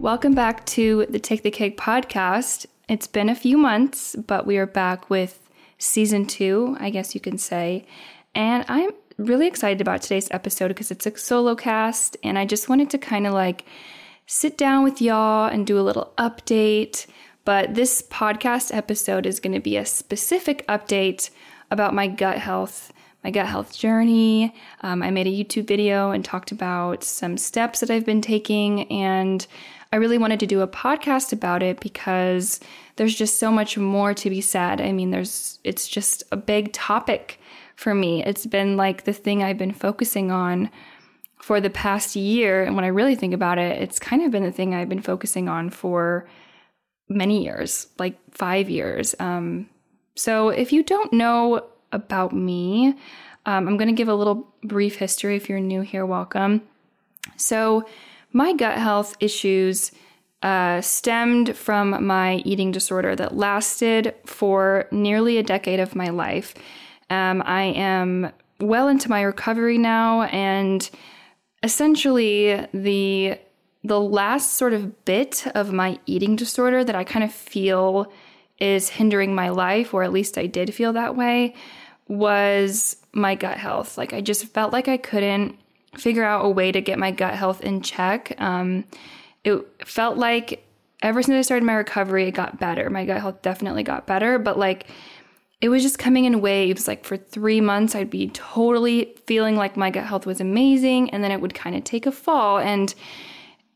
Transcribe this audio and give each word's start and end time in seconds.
Welcome 0.00 0.32
back 0.32 0.64
to 0.66 1.06
the 1.08 1.18
Take 1.18 1.42
the 1.42 1.50
Cake 1.50 1.76
podcast. 1.76 2.66
It's 2.88 3.08
been 3.08 3.28
a 3.28 3.34
few 3.34 3.58
months, 3.58 4.14
but 4.14 4.46
we 4.46 4.56
are 4.56 4.64
back 4.64 5.10
with 5.10 5.50
season 5.76 6.24
two, 6.24 6.76
I 6.78 6.90
guess 6.90 7.16
you 7.16 7.20
can 7.20 7.36
say. 7.36 7.84
And 8.32 8.64
I'm 8.68 8.92
really 9.16 9.48
excited 9.48 9.80
about 9.80 10.02
today's 10.02 10.28
episode 10.30 10.68
because 10.68 10.92
it's 10.92 11.04
a 11.04 11.18
solo 11.18 11.56
cast, 11.56 12.16
and 12.22 12.38
I 12.38 12.44
just 12.44 12.68
wanted 12.68 12.90
to 12.90 12.98
kind 12.98 13.26
of 13.26 13.34
like 13.34 13.64
sit 14.24 14.56
down 14.56 14.84
with 14.84 15.02
y'all 15.02 15.48
and 15.48 15.66
do 15.66 15.80
a 15.80 15.82
little 15.82 16.12
update. 16.16 17.06
But 17.44 17.74
this 17.74 18.00
podcast 18.00 18.72
episode 18.72 19.26
is 19.26 19.40
going 19.40 19.54
to 19.54 19.60
be 19.60 19.76
a 19.76 19.84
specific 19.84 20.64
update 20.68 21.30
about 21.72 21.92
my 21.92 22.06
gut 22.06 22.38
health 22.38 22.92
my 23.28 23.32
gut 23.32 23.46
health 23.46 23.76
journey. 23.76 24.54
Um, 24.80 25.02
I 25.02 25.10
made 25.10 25.26
a 25.26 25.30
YouTube 25.30 25.66
video 25.66 26.12
and 26.12 26.24
talked 26.24 26.50
about 26.50 27.04
some 27.04 27.36
steps 27.36 27.80
that 27.80 27.90
I've 27.90 28.06
been 28.06 28.22
taking. 28.22 28.90
And 28.90 29.46
I 29.92 29.96
really 29.96 30.16
wanted 30.16 30.40
to 30.40 30.46
do 30.46 30.62
a 30.62 30.66
podcast 30.66 31.30
about 31.30 31.62
it 31.62 31.78
because 31.80 32.58
there's 32.96 33.14
just 33.14 33.38
so 33.38 33.52
much 33.52 33.76
more 33.76 34.14
to 34.14 34.30
be 34.30 34.40
said. 34.40 34.80
I 34.80 34.92
mean, 34.92 35.10
there's, 35.10 35.58
it's 35.62 35.86
just 35.86 36.22
a 36.32 36.38
big 36.38 36.72
topic 36.72 37.38
for 37.76 37.94
me. 37.94 38.24
It's 38.24 38.46
been 38.46 38.78
like 38.78 39.04
the 39.04 39.12
thing 39.12 39.42
I've 39.42 39.58
been 39.58 39.74
focusing 39.74 40.30
on 40.30 40.70
for 41.42 41.60
the 41.60 41.68
past 41.68 42.16
year. 42.16 42.64
And 42.64 42.76
when 42.76 42.86
I 42.86 42.88
really 42.88 43.14
think 43.14 43.34
about 43.34 43.58
it, 43.58 43.82
it's 43.82 43.98
kind 43.98 44.22
of 44.22 44.30
been 44.30 44.44
the 44.44 44.52
thing 44.52 44.74
I've 44.74 44.88
been 44.88 45.02
focusing 45.02 45.50
on 45.50 45.68
for 45.68 46.26
many 47.10 47.44
years, 47.44 47.88
like 47.98 48.16
five 48.30 48.70
years. 48.70 49.14
Um, 49.20 49.68
so 50.16 50.48
if 50.48 50.72
you 50.72 50.82
don't 50.82 51.12
know 51.12 51.68
about 51.92 52.32
me. 52.32 52.94
Um, 53.46 53.66
I'm 53.68 53.76
going 53.76 53.88
to 53.88 53.94
give 53.94 54.08
a 54.08 54.14
little 54.14 54.52
brief 54.62 54.96
history 54.96 55.36
if 55.36 55.48
you're 55.48 55.60
new 55.60 55.80
here. 55.80 56.04
Welcome. 56.04 56.62
So, 57.36 57.86
my 58.32 58.52
gut 58.52 58.78
health 58.78 59.16
issues 59.20 59.90
uh, 60.42 60.80
stemmed 60.80 61.56
from 61.56 62.06
my 62.06 62.36
eating 62.44 62.70
disorder 62.70 63.16
that 63.16 63.36
lasted 63.36 64.14
for 64.26 64.86
nearly 64.90 65.38
a 65.38 65.42
decade 65.42 65.80
of 65.80 65.96
my 65.96 66.08
life. 66.08 66.54
Um, 67.10 67.42
I 67.44 67.62
am 67.62 68.30
well 68.60 68.88
into 68.88 69.08
my 69.08 69.22
recovery 69.22 69.78
now, 69.78 70.22
and 70.24 70.88
essentially 71.62 72.66
the 72.72 73.38
the 73.84 74.00
last 74.00 74.54
sort 74.54 74.74
of 74.74 75.04
bit 75.04 75.46
of 75.54 75.72
my 75.72 75.98
eating 76.04 76.36
disorder 76.36 76.84
that 76.84 76.96
I 76.96 77.04
kind 77.04 77.24
of 77.24 77.32
feel 77.32 78.12
is 78.58 78.88
hindering 78.88 79.34
my 79.34 79.50
life, 79.50 79.94
or 79.94 80.02
at 80.02 80.12
least 80.12 80.38
I 80.38 80.46
did 80.46 80.74
feel 80.74 80.92
that 80.94 81.16
way, 81.16 81.54
was 82.08 82.96
my 83.12 83.34
gut 83.34 83.58
health. 83.58 83.98
Like 83.98 84.12
I 84.12 84.20
just 84.20 84.46
felt 84.46 84.72
like 84.72 84.88
I 84.88 84.96
couldn't 84.96 85.56
figure 85.96 86.24
out 86.24 86.44
a 86.44 86.48
way 86.48 86.72
to 86.72 86.80
get 86.80 86.98
my 86.98 87.10
gut 87.10 87.34
health 87.34 87.62
in 87.62 87.82
check. 87.82 88.34
Um, 88.38 88.84
it 89.44 89.64
felt 89.84 90.16
like 90.16 90.64
ever 91.02 91.22
since 91.22 91.36
I 91.36 91.42
started 91.42 91.64
my 91.64 91.74
recovery, 91.74 92.28
it 92.28 92.32
got 92.32 92.58
better. 92.58 92.90
My 92.90 93.04
gut 93.04 93.20
health 93.20 93.42
definitely 93.42 93.82
got 93.82 94.06
better, 94.06 94.38
but 94.38 94.58
like 94.58 94.88
it 95.60 95.68
was 95.68 95.82
just 95.82 95.98
coming 95.98 96.24
in 96.24 96.40
waves. 96.40 96.86
Like 96.86 97.04
for 97.04 97.16
three 97.16 97.60
months, 97.60 97.94
I'd 97.94 98.10
be 98.10 98.28
totally 98.28 99.14
feeling 99.26 99.56
like 99.56 99.76
my 99.76 99.90
gut 99.90 100.06
health 100.06 100.26
was 100.26 100.40
amazing, 100.40 101.10
and 101.10 101.22
then 101.22 101.32
it 101.32 101.40
would 101.40 101.54
kind 101.54 101.76
of 101.76 101.84
take 101.84 102.06
a 102.06 102.12
fall. 102.12 102.58
And, 102.58 102.94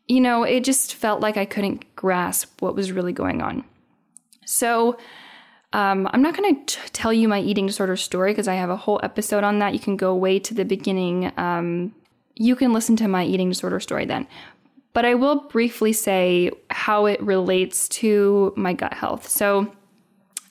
you 0.06 0.20
know, 0.20 0.44
it 0.44 0.64
just 0.64 0.94
felt 0.94 1.20
like 1.20 1.36
I 1.36 1.44
couldn't 1.44 1.96
grasp 1.96 2.60
what 2.60 2.74
was 2.74 2.92
really 2.92 3.12
going 3.12 3.42
on. 3.42 3.64
So, 4.44 4.98
um, 5.72 6.06
I'm 6.12 6.20
not 6.20 6.36
going 6.36 6.64
to 6.64 6.78
tell 6.90 7.12
you 7.12 7.28
my 7.28 7.40
eating 7.40 7.66
disorder 7.66 7.96
story 7.96 8.32
because 8.32 8.48
I 8.48 8.54
have 8.54 8.68
a 8.68 8.76
whole 8.76 9.00
episode 9.02 9.42
on 9.42 9.58
that. 9.60 9.72
You 9.72 9.80
can 9.80 9.96
go 9.96 10.14
way 10.14 10.38
to 10.40 10.52
the 10.52 10.64
beginning. 10.64 11.32
Um, 11.38 11.94
you 12.34 12.56
can 12.56 12.72
listen 12.72 12.96
to 12.96 13.08
my 13.08 13.24
eating 13.24 13.48
disorder 13.48 13.80
story 13.80 14.04
then. 14.04 14.26
But 14.92 15.06
I 15.06 15.14
will 15.14 15.48
briefly 15.48 15.94
say 15.94 16.50
how 16.68 17.06
it 17.06 17.22
relates 17.22 17.88
to 17.88 18.52
my 18.56 18.74
gut 18.74 18.92
health. 18.92 19.28
So, 19.28 19.72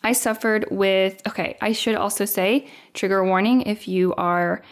I 0.03 0.13
suffered 0.13 0.65
with, 0.71 1.21
okay, 1.27 1.57
I 1.61 1.73
should 1.73 1.95
also 1.95 2.25
say, 2.25 2.67
trigger 2.93 3.23
warning 3.23 3.61
if 3.61 3.87
you 3.87 4.15
are 4.15 4.63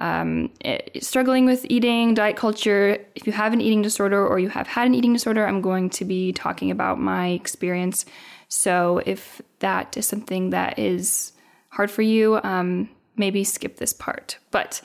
um, 0.00 0.50
eh, 0.62 0.78
struggling 1.00 1.44
with 1.44 1.66
eating, 1.68 2.14
diet 2.14 2.36
culture, 2.36 2.96
if 3.14 3.26
you 3.26 3.32
have 3.34 3.52
an 3.52 3.60
eating 3.60 3.82
disorder 3.82 4.26
or 4.26 4.38
you 4.38 4.48
have 4.48 4.66
had 4.66 4.86
an 4.86 4.94
eating 4.94 5.12
disorder, 5.12 5.46
I'm 5.46 5.60
going 5.60 5.90
to 5.90 6.04
be 6.06 6.32
talking 6.32 6.70
about 6.70 6.98
my 6.98 7.28
experience 7.28 8.06
so 8.50 9.00
if 9.06 9.40
that 9.60 9.96
is 9.96 10.06
something 10.06 10.50
that 10.50 10.78
is 10.78 11.32
hard 11.68 11.90
for 11.90 12.02
you, 12.02 12.40
um, 12.42 12.90
maybe 13.16 13.44
skip 13.44 13.76
this 13.76 13.92
part. 13.92 14.38
But 14.50 14.82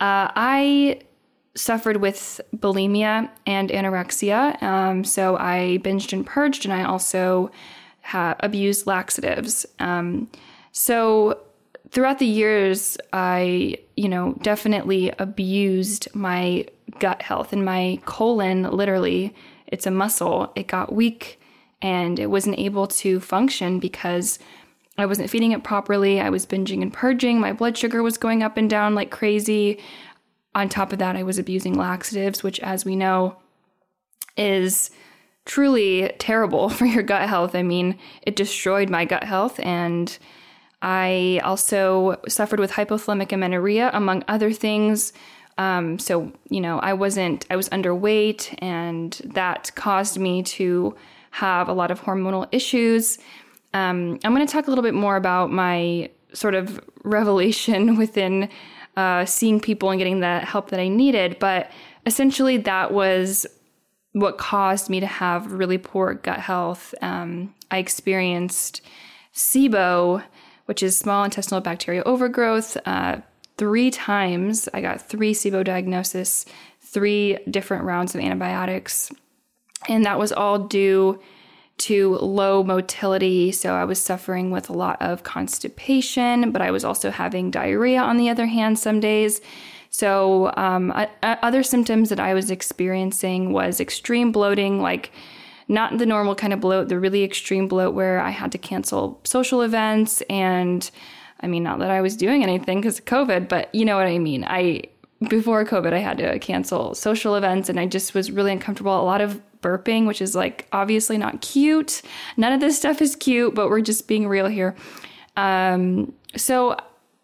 uh, 0.00 0.30
I 0.34 1.00
suffered 1.56 1.96
with 1.96 2.40
bulimia 2.56 3.28
and 3.46 3.70
anorexia. 3.70 4.62
Um, 4.62 5.02
so 5.02 5.36
I 5.36 5.80
binged 5.82 6.12
and 6.12 6.24
purged, 6.24 6.64
and 6.64 6.72
I 6.72 6.84
also 6.84 7.50
ha- 8.02 8.36
abused 8.38 8.86
laxatives. 8.86 9.66
Um, 9.80 10.30
so 10.70 11.40
throughout 11.90 12.20
the 12.20 12.26
years, 12.26 12.96
I, 13.12 13.78
you 13.96 14.08
know, 14.08 14.34
definitely 14.42 15.12
abused 15.18 16.14
my 16.14 16.66
gut 17.00 17.22
health 17.22 17.52
and 17.52 17.64
my 17.64 18.00
colon. 18.04 18.70
Literally, 18.70 19.34
it's 19.66 19.86
a 19.86 19.90
muscle. 19.90 20.52
It 20.54 20.68
got 20.68 20.92
weak 20.92 21.39
and 21.82 22.18
it 22.18 22.26
wasn't 22.26 22.58
able 22.58 22.86
to 22.86 23.20
function 23.20 23.78
because 23.78 24.38
I 24.98 25.06
wasn't 25.06 25.30
feeding 25.30 25.52
it 25.52 25.64
properly. 25.64 26.20
I 26.20 26.30
was 26.30 26.46
binging 26.46 26.82
and 26.82 26.92
purging. 26.92 27.40
My 27.40 27.52
blood 27.52 27.78
sugar 27.78 28.02
was 28.02 28.18
going 28.18 28.42
up 28.42 28.56
and 28.56 28.68
down 28.68 28.94
like 28.94 29.10
crazy. 29.10 29.80
On 30.54 30.68
top 30.68 30.92
of 30.92 30.98
that, 30.98 31.16
I 31.16 31.22
was 31.22 31.38
abusing 31.38 31.74
laxatives, 31.74 32.42
which, 32.42 32.60
as 32.60 32.84
we 32.84 32.96
know, 32.96 33.36
is 34.36 34.90
truly 35.46 36.12
terrible 36.18 36.68
for 36.68 36.86
your 36.86 37.02
gut 37.02 37.28
health. 37.28 37.54
I 37.54 37.62
mean, 37.62 37.98
it 38.22 38.36
destroyed 38.36 38.90
my 38.90 39.04
gut 39.04 39.24
health. 39.24 39.58
And 39.60 40.16
I 40.82 41.40
also 41.44 42.20
suffered 42.28 42.60
with 42.60 42.72
hypothalamic 42.72 43.32
amenorrhea, 43.32 43.90
among 43.92 44.24
other 44.28 44.52
things. 44.52 45.12
Um, 45.58 45.98
so, 45.98 46.32
you 46.48 46.60
know, 46.60 46.78
I 46.78 46.94
wasn't, 46.94 47.44
I 47.50 47.56
was 47.56 47.68
underweight, 47.68 48.54
and 48.60 49.12
that 49.24 49.72
caused 49.74 50.18
me 50.18 50.42
to 50.42 50.96
have 51.30 51.68
a 51.68 51.72
lot 51.72 51.90
of 51.90 52.00
hormonal 52.00 52.48
issues. 52.52 53.18
Um, 53.72 54.18
I'm 54.24 54.34
going 54.34 54.46
to 54.46 54.52
talk 54.52 54.66
a 54.66 54.70
little 54.70 54.82
bit 54.82 54.94
more 54.94 55.16
about 55.16 55.50
my 55.52 56.10
sort 56.32 56.54
of 56.54 56.80
revelation 57.04 57.96
within 57.96 58.48
uh, 58.96 59.24
seeing 59.24 59.60
people 59.60 59.90
and 59.90 59.98
getting 59.98 60.20
the 60.20 60.40
help 60.40 60.70
that 60.70 60.80
I 60.80 60.88
needed. 60.88 61.38
But 61.38 61.70
essentially, 62.06 62.56
that 62.58 62.92
was 62.92 63.46
what 64.12 64.38
caused 64.38 64.90
me 64.90 65.00
to 65.00 65.06
have 65.06 65.52
really 65.52 65.78
poor 65.78 66.14
gut 66.14 66.40
health. 66.40 66.94
Um, 67.00 67.54
I 67.70 67.78
experienced 67.78 68.82
SIBO, 69.34 70.22
which 70.66 70.82
is 70.82 70.98
small 70.98 71.24
intestinal 71.24 71.60
bacterial 71.60 72.02
overgrowth, 72.06 72.76
uh, 72.84 73.18
three 73.56 73.90
times. 73.90 74.68
I 74.74 74.80
got 74.80 75.00
three 75.00 75.32
SIBO 75.32 75.62
diagnosis, 75.62 76.44
three 76.80 77.38
different 77.48 77.84
rounds 77.84 78.14
of 78.14 78.20
antibiotics, 78.20 79.12
and 79.88 80.04
that 80.04 80.18
was 80.18 80.32
all 80.32 80.58
due 80.58 81.20
to 81.78 82.16
low 82.18 82.62
motility. 82.62 83.50
So 83.52 83.72
I 83.72 83.84
was 83.84 83.98
suffering 83.98 84.50
with 84.50 84.68
a 84.68 84.74
lot 84.74 85.00
of 85.00 85.22
constipation, 85.22 86.52
but 86.52 86.60
I 86.60 86.70
was 86.70 86.84
also 86.84 87.10
having 87.10 87.50
diarrhea 87.50 88.00
on 88.00 88.18
the 88.18 88.28
other 88.28 88.46
hand 88.46 88.78
some 88.78 89.00
days. 89.00 89.40
So, 89.88 90.52
um, 90.56 90.92
other 91.22 91.64
symptoms 91.64 92.10
that 92.10 92.20
I 92.20 92.32
was 92.32 92.50
experiencing 92.50 93.52
was 93.52 93.80
extreme 93.80 94.30
bloating, 94.30 94.80
like 94.80 95.10
not 95.66 95.98
the 95.98 96.06
normal 96.06 96.34
kind 96.34 96.52
of 96.52 96.60
bloat, 96.60 96.88
the 96.88 96.98
really 96.98 97.24
extreme 97.24 97.66
bloat 97.66 97.94
where 97.94 98.20
I 98.20 98.30
had 98.30 98.52
to 98.52 98.58
cancel 98.58 99.20
social 99.24 99.62
events. 99.62 100.20
And 100.30 100.88
I 101.40 101.48
mean, 101.48 101.62
not 101.62 101.80
that 101.80 101.90
I 101.90 102.02
was 102.02 102.16
doing 102.16 102.42
anything 102.42 102.80
because 102.80 102.98
of 102.98 103.04
COVID, 103.06 103.48
but 103.48 103.74
you 103.74 103.84
know 103.84 103.96
what 103.96 104.06
I 104.06 104.18
mean. 104.18 104.44
I, 104.44 104.82
before 105.28 105.64
COVID, 105.64 105.92
I 105.92 105.98
had 105.98 106.18
to 106.18 106.38
cancel 106.38 106.94
social 106.94 107.34
events 107.34 107.68
and 107.68 107.80
I 107.80 107.86
just 107.86 108.14
was 108.14 108.30
really 108.30 108.52
uncomfortable. 108.52 109.00
A 109.00 109.02
lot 109.02 109.20
of 109.20 109.40
burping, 109.60 110.06
which 110.06 110.20
is 110.20 110.34
like 110.34 110.66
obviously 110.72 111.18
not 111.18 111.40
cute. 111.40 112.02
None 112.36 112.52
of 112.52 112.60
this 112.60 112.76
stuff 112.76 113.02
is 113.02 113.16
cute, 113.16 113.54
but 113.54 113.68
we're 113.68 113.80
just 113.80 114.08
being 114.08 114.28
real 114.28 114.46
here. 114.46 114.74
Um, 115.36 116.12
so 116.36 116.76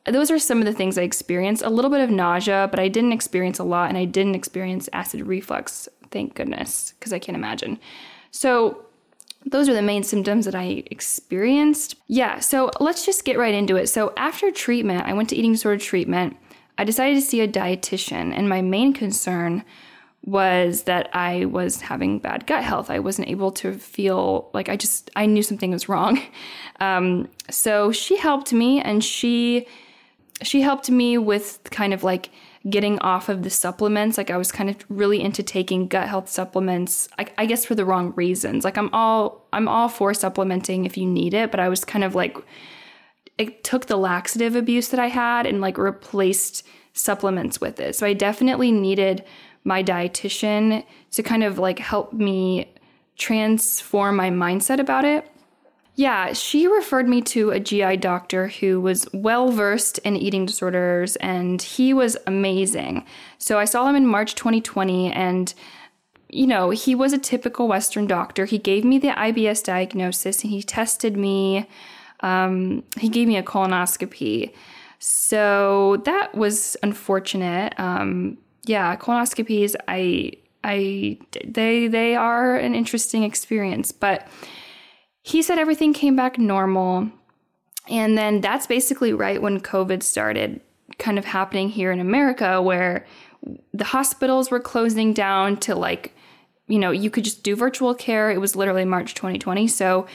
those 0.06 0.30
are 0.30 0.38
some 0.38 0.58
of 0.58 0.64
the 0.64 0.72
things 0.72 0.96
I 0.96 1.02
experienced. 1.02 1.62
A 1.62 1.70
little 1.70 1.90
bit 1.90 2.00
of 2.00 2.10
nausea, 2.10 2.68
but 2.70 2.78
I 2.78 2.88
didn't 2.88 3.12
experience 3.12 3.58
a 3.58 3.64
lot, 3.64 3.88
and 3.88 3.98
I 3.98 4.04
didn't 4.04 4.34
experience 4.34 4.88
acid 4.92 5.26
reflux. 5.26 5.88
Thank 6.10 6.34
goodness, 6.34 6.94
because 6.98 7.12
I 7.12 7.18
can't 7.18 7.36
imagine. 7.36 7.78
So, 8.30 8.82
those 9.44 9.68
are 9.68 9.74
the 9.74 9.82
main 9.82 10.02
symptoms 10.02 10.44
that 10.44 10.56
I 10.56 10.82
experienced. 10.90 11.94
Yeah, 12.08 12.40
so 12.40 12.70
let's 12.80 13.06
just 13.06 13.24
get 13.24 13.38
right 13.38 13.54
into 13.54 13.76
it. 13.76 13.88
So, 13.88 14.12
after 14.16 14.50
treatment, 14.50 15.06
I 15.06 15.12
went 15.12 15.28
to 15.30 15.36
eating 15.36 15.52
disorder 15.52 15.78
treatment. 15.78 16.36
I 16.78 16.84
decided 16.84 17.14
to 17.16 17.26
see 17.26 17.40
a 17.40 17.48
dietitian, 17.48 18.32
and 18.36 18.48
my 18.48 18.62
main 18.62 18.92
concern 18.92 19.64
was 20.26 20.82
that 20.82 21.08
I 21.14 21.44
was 21.44 21.80
having 21.80 22.18
bad 22.18 22.46
gut 22.46 22.64
health. 22.64 22.90
I 22.90 22.98
wasn't 22.98 23.28
able 23.28 23.52
to 23.52 23.72
feel 23.72 24.50
like 24.52 24.68
I 24.68 24.76
just, 24.76 25.08
I 25.14 25.26
knew 25.26 25.42
something 25.42 25.70
was 25.70 25.88
wrong. 25.88 26.20
Um, 26.78 27.30
so 27.48 27.90
she 27.90 28.18
helped 28.18 28.52
me 28.52 28.82
and 28.82 29.02
she, 29.02 29.66
she 30.42 30.60
helped 30.60 30.90
me 30.90 31.16
with 31.16 31.60
kind 31.70 31.94
of 31.94 32.04
like 32.04 32.28
getting 32.68 32.98
off 32.98 33.30
of 33.30 33.44
the 33.44 33.48
supplements. 33.48 34.18
Like 34.18 34.30
I 34.30 34.36
was 34.36 34.52
kind 34.52 34.68
of 34.68 34.76
really 34.90 35.22
into 35.22 35.42
taking 35.42 35.88
gut 35.88 36.06
health 36.06 36.28
supplements. 36.28 37.08
I, 37.18 37.28
I 37.38 37.46
guess 37.46 37.64
for 37.64 37.74
the 37.74 37.86
wrong 37.86 38.12
reasons. 38.14 38.62
Like 38.62 38.76
I'm 38.76 38.90
all, 38.92 39.48
I'm 39.54 39.68
all 39.68 39.88
for 39.88 40.12
supplementing 40.12 40.84
if 40.84 40.98
you 40.98 41.06
need 41.06 41.32
it, 41.32 41.50
but 41.50 41.60
I 41.60 41.70
was 41.70 41.82
kind 41.82 42.04
of 42.04 42.14
like, 42.14 42.36
it 43.38 43.64
took 43.64 43.86
the 43.86 43.96
laxative 43.96 44.54
abuse 44.54 44.88
that 44.88 45.00
I 45.00 45.08
had 45.08 45.46
and 45.46 45.62
like 45.62 45.78
replaced 45.78 46.62
supplements 46.92 47.58
with 47.58 47.80
it. 47.80 47.96
So 47.96 48.06
I 48.06 48.12
definitely 48.12 48.70
needed 48.70 49.24
my 49.66 49.82
dietitian 49.82 50.84
to 51.10 51.22
kind 51.22 51.42
of 51.42 51.58
like 51.58 51.78
help 51.78 52.12
me 52.12 52.72
transform 53.16 54.16
my 54.16 54.30
mindset 54.30 54.78
about 54.78 55.04
it. 55.04 55.28
Yeah, 55.96 56.34
she 56.34 56.66
referred 56.66 57.08
me 57.08 57.22
to 57.22 57.50
a 57.50 57.58
GI 57.58 57.96
doctor 57.96 58.48
who 58.48 58.80
was 58.80 59.08
well 59.14 59.50
versed 59.50 59.98
in 59.98 60.14
eating 60.14 60.44
disorders 60.44 61.16
and 61.16 61.60
he 61.60 61.94
was 61.94 62.18
amazing. 62.26 63.04
So 63.38 63.58
I 63.58 63.64
saw 63.64 63.88
him 63.88 63.96
in 63.96 64.06
March 64.06 64.34
2020 64.34 65.10
and 65.12 65.52
you 66.28 66.46
know, 66.46 66.70
he 66.70 66.94
was 66.94 67.12
a 67.12 67.18
typical 67.18 67.68
Western 67.68 68.06
doctor. 68.06 68.44
He 68.44 68.58
gave 68.58 68.84
me 68.84 68.98
the 68.98 69.08
IBS 69.08 69.64
diagnosis 69.64 70.42
and 70.42 70.50
he 70.50 70.62
tested 70.62 71.16
me. 71.16 71.68
Um, 72.20 72.82
he 72.98 73.08
gave 73.08 73.28
me 73.28 73.36
a 73.36 73.42
colonoscopy. 73.42 74.52
So 74.98 76.02
that 76.04 76.34
was 76.34 76.76
unfortunate. 76.82 77.78
Um, 77.78 78.38
yeah, 78.66 78.96
colonoscopies, 78.96 79.74
I 79.88 80.32
I 80.64 81.18
they 81.44 81.88
they 81.88 82.16
are 82.16 82.56
an 82.56 82.74
interesting 82.74 83.22
experience, 83.22 83.92
but 83.92 84.26
he 85.22 85.42
said 85.42 85.58
everything 85.58 85.92
came 85.92 86.16
back 86.16 86.38
normal. 86.38 87.10
And 87.88 88.18
then 88.18 88.40
that's 88.40 88.66
basically 88.66 89.12
right 89.12 89.40
when 89.40 89.60
COVID 89.60 90.02
started 90.02 90.60
kind 90.98 91.18
of 91.18 91.24
happening 91.24 91.68
here 91.68 91.92
in 91.92 92.00
America 92.00 92.60
where 92.60 93.06
the 93.72 93.84
hospitals 93.84 94.50
were 94.50 94.60
closing 94.60 95.12
down 95.12 95.56
to 95.58 95.74
like 95.74 96.12
you 96.68 96.80
know, 96.80 96.90
you 96.90 97.10
could 97.10 97.22
just 97.22 97.44
do 97.44 97.54
virtual 97.54 97.94
care. 97.94 98.30
It 98.30 98.40
was 98.40 98.56
literally 98.56 98.84
March 98.84 99.14
2020. 99.14 99.68
So 99.68 100.06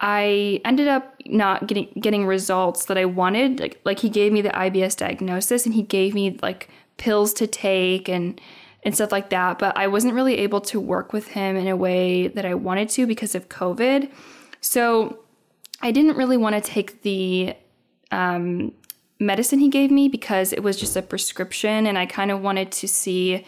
I 0.00 0.60
ended 0.64 0.86
up 0.86 1.14
not 1.26 1.66
getting 1.66 1.88
getting 2.00 2.26
results 2.26 2.84
that 2.86 2.98
I 2.98 3.04
wanted. 3.04 3.58
Like 3.58 3.80
like 3.84 3.98
he 4.00 4.08
gave 4.08 4.32
me 4.32 4.42
the 4.42 4.50
IBS 4.50 4.96
diagnosis 4.96 5.66
and 5.66 5.74
he 5.74 5.82
gave 5.82 6.14
me 6.14 6.38
like 6.42 6.68
pills 6.98 7.32
to 7.34 7.46
take 7.46 8.08
and 8.08 8.40
and 8.84 8.94
stuff 8.94 9.10
like 9.10 9.30
that. 9.30 9.58
But 9.58 9.76
I 9.76 9.88
wasn't 9.88 10.14
really 10.14 10.38
able 10.38 10.60
to 10.62 10.78
work 10.78 11.12
with 11.12 11.28
him 11.28 11.56
in 11.56 11.66
a 11.66 11.76
way 11.76 12.28
that 12.28 12.44
I 12.44 12.54
wanted 12.54 12.88
to 12.90 13.06
because 13.06 13.34
of 13.34 13.48
COVID. 13.48 14.10
So 14.60 15.20
I 15.82 15.90
didn't 15.90 16.16
really 16.16 16.36
want 16.36 16.54
to 16.54 16.60
take 16.60 17.02
the 17.02 17.54
um, 18.10 18.72
medicine 19.18 19.58
he 19.58 19.68
gave 19.68 19.90
me 19.90 20.08
because 20.08 20.52
it 20.52 20.62
was 20.62 20.76
just 20.76 20.96
a 20.96 21.02
prescription, 21.02 21.86
and 21.86 21.98
I 21.98 22.06
kind 22.06 22.30
of 22.30 22.40
wanted 22.40 22.70
to 22.72 22.88
see, 22.88 23.44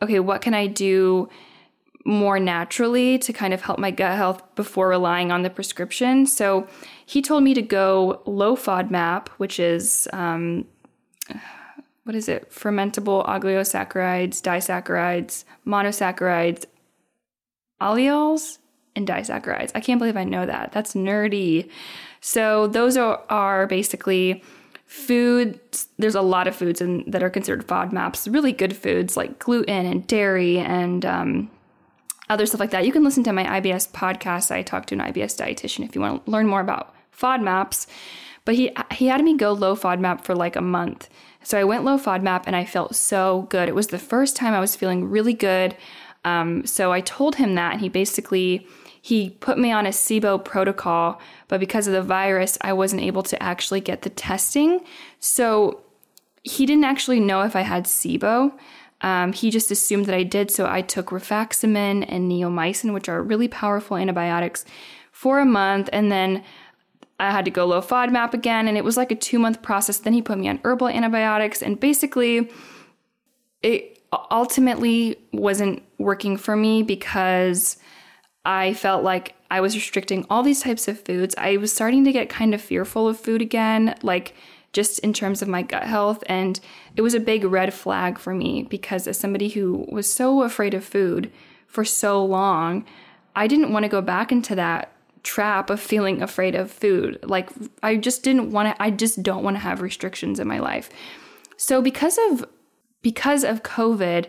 okay, 0.00 0.20
what 0.20 0.42
can 0.42 0.54
I 0.54 0.66
do 0.66 1.28
more 2.04 2.40
naturally 2.40 3.18
to 3.18 3.32
kind 3.32 3.54
of 3.54 3.62
help 3.62 3.78
my 3.78 3.90
gut 3.90 4.16
health 4.16 4.42
before 4.56 4.88
relying 4.88 5.30
on 5.30 5.42
the 5.42 5.50
prescription. 5.50 6.26
So 6.26 6.66
he 7.06 7.22
told 7.22 7.44
me 7.44 7.54
to 7.54 7.62
go 7.62 8.22
low 8.26 8.56
FODMAP, 8.56 9.28
which 9.38 9.60
is 9.60 10.08
um, 10.12 10.66
what 12.04 12.14
is 12.14 12.28
it? 12.28 12.50
Fermentable 12.50 13.26
oligosaccharides, 13.26 14.40
disaccharides, 14.40 15.44
monosaccharides, 15.66 16.64
alleles, 17.80 18.58
and 18.96 19.06
disaccharides. 19.06 19.70
I 19.74 19.80
can't 19.80 19.98
believe 19.98 20.16
I 20.16 20.24
know 20.24 20.44
that. 20.46 20.72
That's 20.72 20.94
nerdy. 20.94 21.70
So 22.20 22.66
those 22.66 22.96
are, 22.96 23.22
are 23.28 23.66
basically 23.66 24.42
foods. 24.86 25.88
There's 25.98 26.14
a 26.14 26.22
lot 26.22 26.46
of 26.46 26.56
foods 26.56 26.80
in, 26.80 27.10
that 27.10 27.22
are 27.22 27.30
considered 27.30 27.66
FODMAPs, 27.66 28.32
really 28.32 28.52
good 28.52 28.76
foods 28.76 29.16
like 29.16 29.38
gluten 29.38 29.86
and 29.86 30.06
dairy 30.06 30.58
and 30.58 31.06
um, 31.06 31.50
other 32.28 32.46
stuff 32.46 32.60
like 32.60 32.70
that. 32.70 32.84
You 32.84 32.92
can 32.92 33.04
listen 33.04 33.24
to 33.24 33.32
my 33.32 33.60
IBS 33.60 33.90
podcast. 33.90 34.50
I 34.50 34.62
talked 34.62 34.88
to 34.88 34.94
an 34.96 35.00
IBS 35.00 35.40
dietitian 35.40 35.84
if 35.84 35.94
you 35.94 36.00
want 36.00 36.24
to 36.24 36.30
learn 36.30 36.46
more 36.46 36.60
about 36.60 36.94
FODMAPs. 37.16 37.86
But 38.44 38.56
he 38.56 38.72
he 38.90 39.06
had 39.06 39.22
me 39.22 39.36
go 39.36 39.52
low 39.52 39.76
FODMAP 39.76 40.24
for 40.24 40.34
like 40.34 40.56
a 40.56 40.60
month. 40.60 41.08
So 41.42 41.58
I 41.58 41.64
went 41.64 41.84
low 41.84 41.98
FODMAP 41.98 42.44
and 42.46 42.56
I 42.56 42.64
felt 42.64 42.94
so 42.94 43.46
good. 43.50 43.68
It 43.68 43.74
was 43.74 43.88
the 43.88 43.98
first 43.98 44.36
time 44.36 44.54
I 44.54 44.60
was 44.60 44.76
feeling 44.76 45.08
really 45.08 45.34
good. 45.34 45.76
Um, 46.24 46.64
so 46.66 46.92
I 46.92 47.00
told 47.00 47.36
him 47.36 47.54
that, 47.56 47.72
and 47.72 47.80
he 47.80 47.88
basically 47.88 48.66
he 49.04 49.30
put 49.30 49.58
me 49.58 49.72
on 49.72 49.84
a 49.84 49.90
SIBO 49.90 50.44
protocol, 50.44 51.20
but 51.48 51.58
because 51.58 51.88
of 51.88 51.92
the 51.92 52.02
virus, 52.02 52.56
I 52.60 52.72
wasn't 52.72 53.02
able 53.02 53.24
to 53.24 53.42
actually 53.42 53.80
get 53.80 54.02
the 54.02 54.10
testing. 54.10 54.80
So 55.18 55.82
he 56.44 56.66
didn't 56.66 56.84
actually 56.84 57.18
know 57.18 57.42
if 57.42 57.56
I 57.56 57.62
had 57.62 57.86
SIBO. 57.86 58.52
Um, 59.00 59.32
he 59.32 59.50
just 59.50 59.72
assumed 59.72 60.06
that 60.06 60.14
I 60.14 60.22
did, 60.22 60.52
so 60.52 60.66
I 60.66 60.82
took 60.82 61.06
rifaximin 61.06 62.06
and 62.08 62.30
neomycin, 62.30 62.94
which 62.94 63.08
are 63.08 63.20
really 63.20 63.48
powerful 63.48 63.96
antibiotics, 63.96 64.64
for 65.10 65.40
a 65.40 65.44
month, 65.44 65.90
and 65.92 66.10
then 66.10 66.44
I 67.22 67.30
had 67.30 67.44
to 67.44 67.52
go 67.52 67.66
low 67.66 67.80
FODMAP 67.80 68.34
again, 68.34 68.66
and 68.66 68.76
it 68.76 68.82
was 68.82 68.96
like 68.96 69.12
a 69.12 69.14
two 69.14 69.38
month 69.38 69.62
process. 69.62 69.98
Then 69.98 70.12
he 70.12 70.20
put 70.20 70.38
me 70.38 70.48
on 70.48 70.60
herbal 70.64 70.88
antibiotics, 70.88 71.62
and 71.62 71.78
basically, 71.78 72.50
it 73.62 74.00
ultimately 74.30 75.16
wasn't 75.32 75.84
working 75.98 76.36
for 76.36 76.56
me 76.56 76.82
because 76.82 77.76
I 78.44 78.74
felt 78.74 79.04
like 79.04 79.36
I 79.52 79.60
was 79.60 79.76
restricting 79.76 80.26
all 80.28 80.42
these 80.42 80.62
types 80.62 80.88
of 80.88 81.00
foods. 81.00 81.36
I 81.38 81.58
was 81.58 81.72
starting 81.72 82.04
to 82.04 82.12
get 82.12 82.28
kind 82.28 82.54
of 82.54 82.60
fearful 82.60 83.06
of 83.06 83.20
food 83.20 83.40
again, 83.40 83.94
like 84.02 84.34
just 84.72 84.98
in 84.98 85.12
terms 85.12 85.42
of 85.42 85.48
my 85.48 85.62
gut 85.62 85.84
health. 85.84 86.24
And 86.26 86.58
it 86.96 87.02
was 87.02 87.14
a 87.14 87.20
big 87.20 87.44
red 87.44 87.72
flag 87.72 88.18
for 88.18 88.34
me 88.34 88.64
because, 88.64 89.06
as 89.06 89.16
somebody 89.16 89.48
who 89.50 89.86
was 89.92 90.12
so 90.12 90.42
afraid 90.42 90.74
of 90.74 90.84
food 90.84 91.30
for 91.68 91.84
so 91.84 92.24
long, 92.24 92.84
I 93.36 93.46
didn't 93.46 93.72
want 93.72 93.84
to 93.84 93.88
go 93.88 94.02
back 94.02 94.32
into 94.32 94.56
that 94.56 94.91
trap 95.22 95.70
of 95.70 95.80
feeling 95.80 96.22
afraid 96.22 96.54
of 96.54 96.70
food. 96.70 97.18
Like 97.22 97.50
I 97.82 97.96
just 97.96 98.22
didn't 98.22 98.50
want 98.50 98.68
to 98.68 98.82
I 98.82 98.90
just 98.90 99.22
don't 99.22 99.44
want 99.44 99.56
to 99.56 99.60
have 99.60 99.82
restrictions 99.82 100.40
in 100.40 100.48
my 100.48 100.58
life. 100.58 100.90
So 101.56 101.80
because 101.80 102.18
of 102.30 102.44
because 103.02 103.44
of 103.44 103.62
COVID, 103.62 104.26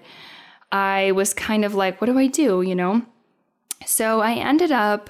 I 0.72 1.12
was 1.12 1.34
kind 1.34 1.66
of 1.66 1.74
like 1.74 2.00
what 2.00 2.08
do 2.08 2.18
I 2.18 2.28
do, 2.28 2.62
you 2.62 2.76
know? 2.76 3.04
So 3.86 4.22
I 4.22 4.34
ended 4.34 4.72
up 4.72 5.10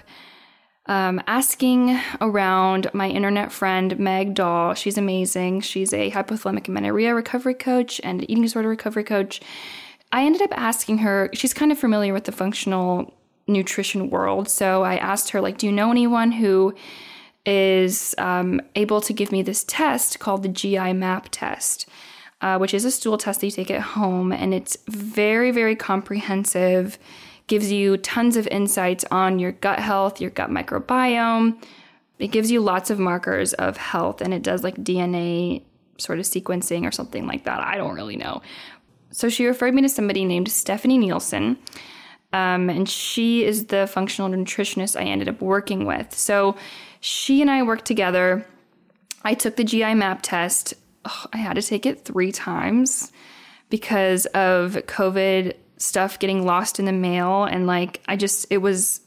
um, 0.86 1.22
asking 1.28 2.00
around 2.20 2.90
my 2.94 3.08
internet 3.08 3.52
friend 3.52 3.98
Meg 4.00 4.34
Dahl. 4.34 4.74
She's 4.74 4.98
amazing. 4.98 5.62
She's 5.62 5.94
a 5.94 6.12
hypothalamic 6.12 6.68
amenorrhea 6.68 7.16
recovery 7.16 7.54
coach 7.54 8.02
and 8.04 8.24
eating 8.24 8.42
disorder 8.42 8.70
recovery 8.70 9.04
coach. 9.04 9.40
I 10.12 10.26
ended 10.26 10.42
up 10.42 10.52
asking 10.58 11.00
her, 11.00 11.30
she's 11.34 11.54
kind 11.54 11.72
of 11.72 11.80
familiar 11.80 12.14
with 12.14 12.26
the 12.26 12.32
functional 12.32 13.14
nutrition 13.48 14.10
world. 14.10 14.50
So 14.50 14.84
I 14.84 14.98
asked 14.98 15.32
her, 15.32 15.42
like, 15.42 15.58
do 15.58 15.66
you 15.66 15.72
know 15.72 15.92
anyone 15.92 16.32
who 16.32 16.74
is 17.46 18.16
um, 18.18 18.62
able 18.76 19.02
to 19.02 19.14
give 19.14 19.32
me 19.32 19.42
this 19.42 19.64
test 19.66 20.20
called 20.20 20.44
the 20.44 20.50
GI 20.50 20.94
MAP 20.94 21.28
test, 21.30 21.88
uh, 22.42 22.58
which 22.58 22.74
is 22.74 22.86
a 22.86 22.92
stool 22.92 23.18
test 23.18 23.42
that 23.42 23.48
you 23.48 23.52
take 23.52 23.72
at 23.72 23.82
home, 23.82 24.32
and 24.32 24.54
it's 24.54 24.78
very, 24.88 25.52
very 25.52 25.76
comprehensive. 25.76 26.98
Gives 27.48 27.72
you 27.72 27.98
tons 27.98 28.38
of 28.38 28.48
insights 28.48 29.04
on 29.12 29.40
your 29.40 29.52
gut 29.52 29.80
health, 29.80 30.22
your 30.22 30.30
gut 30.30 30.50
microbiome. 30.50 31.62
It 32.20 32.28
gives 32.28 32.50
you 32.50 32.62
lots 32.62 32.90
of 32.90 33.00
markers 33.00 33.54
of 33.54 33.76
health, 33.76 34.22
and 34.22 34.34
it 34.34 34.44
does 34.44 34.64
like 34.64 34.76
DNA 34.78 35.64
sort 35.98 36.20
of 36.20 36.26
sequencing 36.26 36.88
or 36.88 36.92
something 36.92 37.28
like 37.28 37.44
that. 37.44 37.60
I 37.60 37.76
don't 37.76 37.96
really 37.96 38.16
know. 38.16 38.42
So 39.12 39.30
she 39.30 39.46
referred 39.46 39.74
me 39.74 39.82
to 39.84 39.90
somebody 39.90 40.26
named 40.26 40.50
Stephanie 40.50 40.98
Nielsen. 40.98 41.58
Um, 42.34 42.70
and 42.70 42.90
she 42.90 43.46
is 43.46 43.68
the 43.68 43.88
functional 43.88 44.30
nutritionist 44.30 45.00
I 45.00 45.04
ended 45.04 45.30
up 45.30 45.40
working 45.42 45.86
with. 45.86 46.18
So 46.18 46.58
she 47.00 47.42
and 47.42 47.50
I 47.50 47.64
worked 47.64 47.86
together. 47.86 48.46
I 49.24 49.36
took 49.36 49.56
the 49.56 49.64
GI 49.64 49.94
map 49.94 50.20
test. 50.24 50.74
I 51.32 51.38
had 51.38 51.54
to 51.56 51.62
take 51.62 51.86
it 51.86 52.04
three 52.04 52.32
times 52.32 53.12
because 53.70 54.26
of 54.28 54.74
COVID 54.74 55.56
stuff 55.78 56.18
getting 56.18 56.46
lost 56.46 56.80
in 56.80 56.86
the 56.86 56.92
mail. 56.92 57.44
And 57.44 57.68
like, 57.68 58.02
I 58.08 58.16
just, 58.16 58.48
it 58.50 58.60
was, 58.60 59.02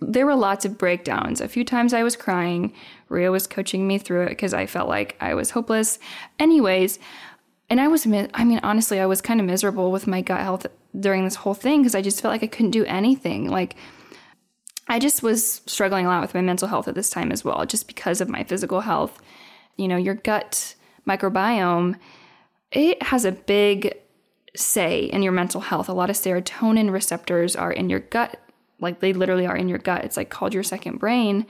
there 0.00 0.26
were 0.26 0.34
lots 0.34 0.64
of 0.64 0.76
breakdowns. 0.76 1.40
A 1.40 1.48
few 1.48 1.64
times 1.64 1.94
I 1.94 2.02
was 2.02 2.16
crying. 2.16 2.72
Ria 3.08 3.30
was 3.30 3.46
coaching 3.46 3.86
me 3.86 3.98
through 3.98 4.22
it 4.22 4.30
because 4.30 4.54
I 4.54 4.66
felt 4.66 4.88
like 4.88 5.16
I 5.20 5.34
was 5.34 5.50
hopeless. 5.50 5.98
Anyways, 6.38 6.98
and 7.70 7.80
I 7.80 7.88
was, 7.88 8.06
I 8.06 8.44
mean, 8.44 8.60
honestly, 8.62 9.00
I 9.00 9.06
was 9.06 9.20
kind 9.20 9.40
of 9.40 9.46
miserable 9.46 9.90
with 9.90 10.06
my 10.06 10.20
gut 10.20 10.40
health 10.40 10.66
during 10.98 11.24
this 11.24 11.36
whole 11.36 11.54
thing 11.54 11.82
because 11.82 11.94
I 11.94 12.02
just 12.02 12.20
felt 12.20 12.32
like 12.32 12.42
I 12.42 12.46
couldn't 12.46 12.72
do 12.72 12.84
anything. 12.84 13.48
Like, 13.48 13.76
I 14.86 14.98
just 14.98 15.22
was 15.22 15.62
struggling 15.66 16.04
a 16.04 16.08
lot 16.08 16.20
with 16.20 16.34
my 16.34 16.42
mental 16.42 16.68
health 16.68 16.88
at 16.88 16.94
this 16.94 17.10
time 17.10 17.32
as 17.32 17.44
well, 17.44 17.64
just 17.64 17.86
because 17.86 18.20
of 18.20 18.28
my 18.28 18.44
physical 18.44 18.80
health. 18.80 19.18
You 19.76 19.88
know, 19.88 19.96
your 19.96 20.14
gut 20.14 20.74
microbiome, 21.08 21.98
it 22.70 23.02
has 23.02 23.24
a 23.24 23.32
big 23.32 23.94
say 24.54 25.04
in 25.04 25.22
your 25.22 25.32
mental 25.32 25.62
health. 25.62 25.88
A 25.88 25.94
lot 25.94 26.10
of 26.10 26.16
serotonin 26.16 26.90
receptors 26.92 27.56
are 27.56 27.72
in 27.72 27.88
your 27.88 28.00
gut, 28.00 28.38
like 28.78 29.00
they 29.00 29.12
literally 29.12 29.46
are 29.46 29.56
in 29.56 29.68
your 29.68 29.78
gut. 29.78 30.04
It's 30.04 30.16
like 30.16 30.28
called 30.28 30.52
your 30.52 30.62
second 30.62 30.98
brain 30.98 31.46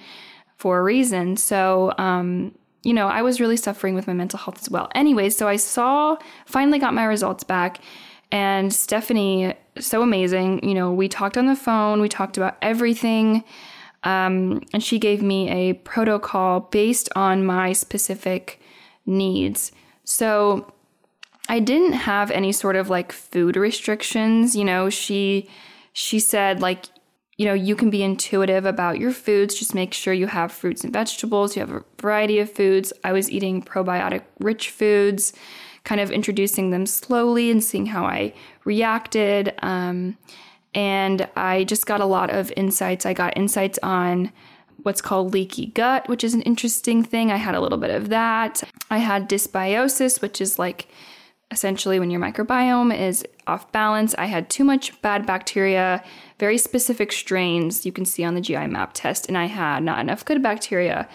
for 0.56 0.78
a 0.78 0.83
reason. 0.83 1.37
So, 1.37 1.92
um, 1.99 2.54
you 2.85 2.93
know, 2.93 3.09
I 3.09 3.23
was 3.23 3.41
really 3.41 3.57
suffering 3.57 3.95
with 3.95 4.07
my 4.07 4.12
mental 4.12 4.38
health 4.38 4.59
as 4.61 4.71
well. 4.71 4.88
Anyways, 4.95 5.37
so 5.37 5.49
I 5.49 5.57
saw, 5.57 6.17
finally 6.47 6.79
got 6.79 6.95
my 6.95 7.05
results 7.05 7.43
back, 7.43 7.81
and 8.31 8.73
Stephanie, 8.73 9.55
so 9.79 10.03
amazing. 10.03 10.67
You 10.67 10.75
know, 10.75 10.93
we 10.93 11.09
talked 11.09 11.37
on 11.37 11.47
the 11.47 11.57
phone, 11.57 12.00
we 12.00 12.09
talked 12.09 12.37
about 12.37 12.57
everything, 12.62 13.45
um, 14.03 14.62
and 14.73 14.83
she 14.83 14.99
gave 14.99 15.23
me 15.23 15.50
a 15.50 15.75
protocol 15.75 16.61
based 16.61 17.09
on 17.17 17.47
my 17.47 17.73
specific 17.73 18.61
needs. 19.07 19.73
So 20.05 20.73
I 21.49 21.61
didn't 21.61 21.93
have 21.93 22.31
any 22.31 22.53
sort 22.53 22.76
of 22.76 22.91
like 22.91 23.12
food 23.12 23.57
restrictions. 23.57 24.55
You 24.55 24.64
know, 24.64 24.91
she 24.91 25.49
she 25.93 26.19
said 26.19 26.61
like 26.61 26.87
you 27.37 27.47
know, 27.47 27.55
you 27.55 27.75
can 27.75 27.91
be 27.91 28.03
intuitive 28.03 28.64
about 28.64 28.99
your 28.99 29.12
foods. 29.12 29.55
Just 29.55 29.75
make 29.75 29.93
sure 29.93 30.14
you 30.14 30.26
have 30.29 30.53
fruits 30.53 30.85
and 30.85 30.93
vegetables. 30.93 31.57
You 31.57 31.61
have 31.61 31.73
a 31.73 31.85
variety 32.00 32.38
of 32.38 32.53
foods. 32.53 32.93
I 33.03 33.12
was 33.12 33.31
eating 33.31 33.62
probiotic 33.62 34.23
rich 34.38 34.71
foods, 34.71 35.33
kind 35.83 36.00
of 36.00 36.11
introducing 36.11 36.71
them 36.71 36.87
slowly 36.87 37.50
and 37.50 37.62
seeing 37.62 37.87
how 37.87 38.05
I 38.05 38.33
reacted. 38.64 39.53
Um, 39.62 40.17
and 40.75 41.29
I 41.37 41.64
just 41.64 41.87
got 41.87 42.00
a 42.00 42.07
lot 42.07 42.31
of 42.31 42.53
insights. 42.57 43.07
I 43.07 43.14
got 43.14 43.37
insights 43.37 43.79
on 43.83 44.33
what's 44.83 45.00
called 45.00 45.33
leaky 45.33 45.67
gut, 45.67 46.09
which 46.09 46.23
is 46.23 46.35
an 46.35 46.43
interesting 46.43 47.03
thing. 47.03 47.33
I 47.33 47.37
had 47.37 47.55
a 47.55 47.61
little 47.61 47.79
bit 47.79 47.91
of 47.91 48.11
that. 48.11 48.62
I 48.91 48.99
had 48.99 49.29
dysbiosis, 49.29 50.21
which 50.21 50.41
is 50.41 50.59
like 50.59 50.88
essentially 51.51 52.01
when 52.01 52.11
your 52.11 52.21
microbiome 52.21 52.99
is 52.99 53.25
off 53.47 53.71
balance. 53.73 54.15
I 54.17 54.27
had 54.27 54.51
too 54.51 54.65
much 54.65 55.01
bad 55.03 55.27
bacteria 55.27 56.03
very 56.39 56.59
specific 56.59 57.13
strains 57.13 57.87
you 57.87 57.93
can 57.93 58.05
see 58.05 58.25
on 58.25 58.35
the 58.35 58.41
GI 58.41 58.67
map 58.67 58.93
test, 58.93 59.29
and 59.29 59.39
I 59.39 59.47
had 59.47 59.83
not 59.83 60.01
enough 60.01 60.25
good 60.25 60.43
bacteria. 60.43 61.09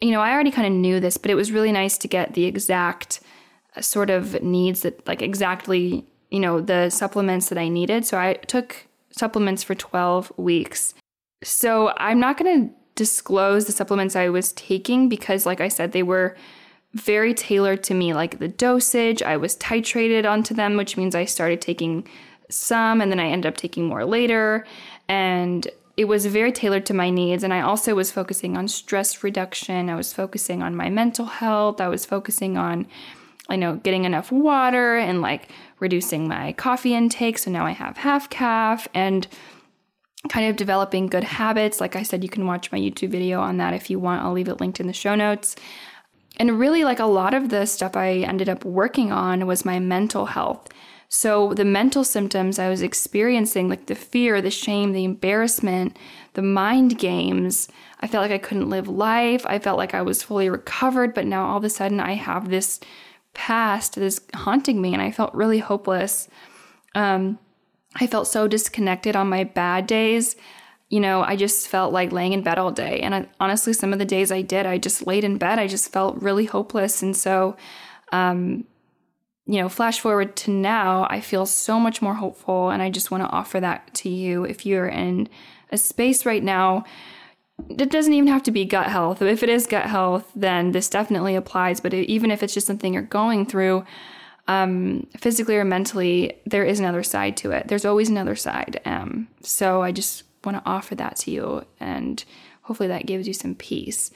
You 0.00 0.10
know, 0.10 0.20
I 0.20 0.32
already 0.32 0.50
kind 0.50 0.66
of 0.66 0.72
knew 0.72 0.98
this, 1.00 1.16
but 1.16 1.30
it 1.30 1.34
was 1.34 1.52
really 1.52 1.72
nice 1.72 1.96
to 1.98 2.08
get 2.08 2.34
the 2.34 2.44
exact 2.44 3.20
uh, 3.76 3.80
sort 3.80 4.10
of 4.10 4.42
needs 4.42 4.82
that, 4.82 5.06
like, 5.06 5.22
exactly, 5.22 6.04
you 6.30 6.40
know, 6.40 6.60
the 6.60 6.90
supplements 6.90 7.48
that 7.48 7.58
I 7.58 7.68
needed. 7.68 8.06
So 8.06 8.18
I 8.18 8.34
took 8.34 8.86
supplements 9.10 9.62
for 9.62 9.74
12 9.74 10.32
weeks. 10.36 10.94
So 11.42 11.92
I'm 11.96 12.18
not 12.18 12.36
going 12.36 12.68
to 12.68 12.74
disclose 12.96 13.66
the 13.66 13.72
supplements 13.72 14.16
I 14.16 14.30
was 14.30 14.52
taking 14.52 15.08
because, 15.08 15.46
like 15.46 15.60
I 15.60 15.68
said, 15.68 15.92
they 15.92 16.02
were 16.02 16.36
very 16.94 17.34
tailored 17.34 17.82
to 17.84 17.94
me. 17.94 18.12
Like 18.12 18.38
the 18.38 18.48
dosage, 18.48 19.22
I 19.22 19.36
was 19.36 19.56
titrated 19.56 20.28
onto 20.28 20.54
them, 20.54 20.76
which 20.76 20.96
means 20.96 21.14
I 21.14 21.24
started 21.24 21.60
taking 21.60 22.06
some 22.48 23.00
and 23.00 23.10
then 23.10 23.20
I 23.20 23.28
ended 23.28 23.48
up 23.48 23.56
taking 23.56 23.86
more 23.86 24.04
later. 24.04 24.66
And 25.08 25.68
it 25.96 26.06
was 26.06 26.26
very 26.26 26.52
tailored 26.52 26.86
to 26.86 26.94
my 26.94 27.10
needs. 27.10 27.44
And 27.44 27.52
I 27.52 27.60
also 27.60 27.94
was 27.94 28.10
focusing 28.10 28.56
on 28.56 28.68
stress 28.68 29.22
reduction. 29.22 29.90
I 29.90 29.94
was 29.94 30.12
focusing 30.12 30.62
on 30.62 30.74
my 30.74 30.88
mental 30.88 31.26
health. 31.26 31.80
I 31.80 31.88
was 31.88 32.04
focusing 32.06 32.56
on, 32.56 32.86
I 33.48 33.56
know, 33.56 33.76
getting 33.76 34.04
enough 34.04 34.32
water 34.32 34.96
and 34.96 35.20
like 35.20 35.48
reducing 35.78 36.26
my 36.26 36.52
coffee 36.54 36.94
intake. 36.94 37.38
So 37.38 37.50
now 37.50 37.66
I 37.66 37.72
have 37.72 37.98
half 37.98 38.30
calf 38.30 38.88
and 38.94 39.28
kind 40.28 40.48
of 40.48 40.56
developing 40.56 41.06
good 41.06 41.24
habits. 41.24 41.80
Like 41.80 41.96
I 41.96 42.02
said, 42.02 42.22
you 42.22 42.30
can 42.30 42.46
watch 42.46 42.72
my 42.72 42.78
YouTube 42.78 43.10
video 43.10 43.40
on 43.40 43.58
that 43.58 43.74
if 43.74 43.90
you 43.90 43.98
want. 43.98 44.22
I'll 44.22 44.32
leave 44.32 44.48
it 44.48 44.60
linked 44.60 44.80
in 44.80 44.86
the 44.86 44.92
show 44.92 45.14
notes. 45.14 45.56
And 46.40 46.58
really, 46.58 46.84
like 46.84 47.00
a 47.00 47.04
lot 47.04 47.34
of 47.34 47.50
the 47.50 47.66
stuff 47.66 47.94
I 47.94 48.20
ended 48.20 48.48
up 48.48 48.64
working 48.64 49.12
on 49.12 49.46
was 49.46 49.66
my 49.66 49.78
mental 49.78 50.24
health. 50.24 50.68
So 51.10 51.52
the 51.52 51.66
mental 51.66 52.02
symptoms 52.02 52.58
I 52.58 52.70
was 52.70 52.80
experiencing, 52.80 53.68
like 53.68 53.84
the 53.86 53.94
fear, 53.94 54.40
the 54.40 54.50
shame, 54.50 54.92
the 54.92 55.04
embarrassment, 55.04 55.98
the 56.32 56.40
mind 56.40 56.98
games, 56.98 57.68
I 58.00 58.06
felt 58.06 58.22
like 58.22 58.32
I 58.32 58.38
couldn't 58.38 58.70
live 58.70 58.88
life. 58.88 59.44
I 59.44 59.58
felt 59.58 59.76
like 59.76 59.92
I 59.92 60.00
was 60.00 60.22
fully 60.22 60.48
recovered, 60.48 61.12
but 61.12 61.26
now 61.26 61.46
all 61.46 61.58
of 61.58 61.64
a 61.64 61.68
sudden 61.68 62.00
I 62.00 62.14
have 62.14 62.48
this 62.48 62.80
past 63.34 63.96
that 63.96 64.04
is 64.04 64.22
haunting 64.34 64.80
me 64.80 64.94
and 64.94 65.02
I 65.02 65.10
felt 65.10 65.34
really 65.34 65.58
hopeless. 65.58 66.26
Um, 66.94 67.38
I 67.96 68.06
felt 68.06 68.28
so 68.28 68.48
disconnected 68.48 69.14
on 69.14 69.28
my 69.28 69.44
bad 69.44 69.86
days. 69.86 70.36
You 70.90 71.00
know, 71.00 71.22
I 71.22 71.36
just 71.36 71.68
felt 71.68 71.92
like 71.92 72.12
laying 72.12 72.32
in 72.32 72.42
bed 72.42 72.58
all 72.58 72.72
day. 72.72 73.00
And 73.00 73.14
I, 73.14 73.28
honestly, 73.38 73.72
some 73.72 73.92
of 73.92 73.98
the 73.98 74.04
days 74.04 74.30
I 74.30 74.42
did, 74.42 74.66
I 74.66 74.76
just 74.76 75.06
laid 75.06 75.24
in 75.24 75.38
bed. 75.38 75.58
I 75.58 75.66
just 75.66 75.92
felt 75.92 76.20
really 76.20 76.44
hopeless. 76.44 77.00
And 77.00 77.16
so, 77.16 77.56
um, 78.12 78.64
you 79.46 79.60
know, 79.60 79.68
flash 79.68 80.00
forward 80.00 80.36
to 80.36 80.50
now, 80.50 81.06
I 81.08 81.20
feel 81.20 81.46
so 81.46 81.80
much 81.80 82.02
more 82.02 82.14
hopeful. 82.14 82.70
And 82.70 82.82
I 82.82 82.90
just 82.90 83.10
want 83.10 83.22
to 83.22 83.30
offer 83.30 83.60
that 83.60 83.94
to 83.94 84.08
you. 84.08 84.44
If 84.44 84.66
you're 84.66 84.88
in 84.88 85.28
a 85.70 85.78
space 85.78 86.26
right 86.26 86.42
now, 86.42 86.84
it 87.68 87.90
doesn't 87.90 88.12
even 88.12 88.28
have 88.28 88.42
to 88.44 88.50
be 88.50 88.64
gut 88.64 88.88
health. 88.88 89.22
If 89.22 89.42
it 89.42 89.48
is 89.48 89.66
gut 89.66 89.86
health, 89.86 90.30
then 90.34 90.72
this 90.72 90.88
definitely 90.88 91.36
applies. 91.36 91.80
But 91.80 91.94
even 91.94 92.30
if 92.30 92.42
it's 92.42 92.54
just 92.54 92.66
something 92.66 92.92
you're 92.92 93.02
going 93.02 93.46
through, 93.46 93.84
um, 94.48 95.06
physically 95.16 95.56
or 95.56 95.64
mentally, 95.64 96.40
there 96.46 96.64
is 96.64 96.80
another 96.80 97.02
side 97.02 97.36
to 97.38 97.52
it. 97.52 97.68
There's 97.68 97.84
always 97.84 98.08
another 98.08 98.34
side. 98.34 98.80
Um, 98.84 99.28
so 99.42 99.82
I 99.82 99.92
just 99.92 100.24
want 100.44 100.56
to 100.58 100.68
offer 100.68 100.94
that 100.96 101.16
to 101.16 101.30
you, 101.30 101.64
and 101.78 102.24
hopefully 102.62 102.88
that 102.88 103.06
gives 103.06 103.26
you 103.26 103.34
some 103.34 103.54
peace. 103.54 104.10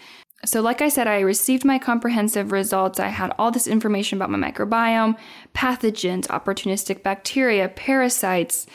So, 0.45 0.61
like 0.61 0.83
I 0.83 0.89
said, 0.89 1.07
I 1.07 1.21
received 1.21 1.65
my 1.65 1.79
comprehensive 1.79 2.53
results. 2.53 3.01
I 3.01 3.09
had 3.09 3.33
all 3.39 3.51
this 3.51 3.67
information 3.67 4.19
about 4.19 4.31
my 4.31 4.51
microbiome, 4.51 5.17
pathogens, 5.55 6.27
opportunistic 6.27 7.03
bacteria, 7.03 7.69
parasites. 7.69 8.67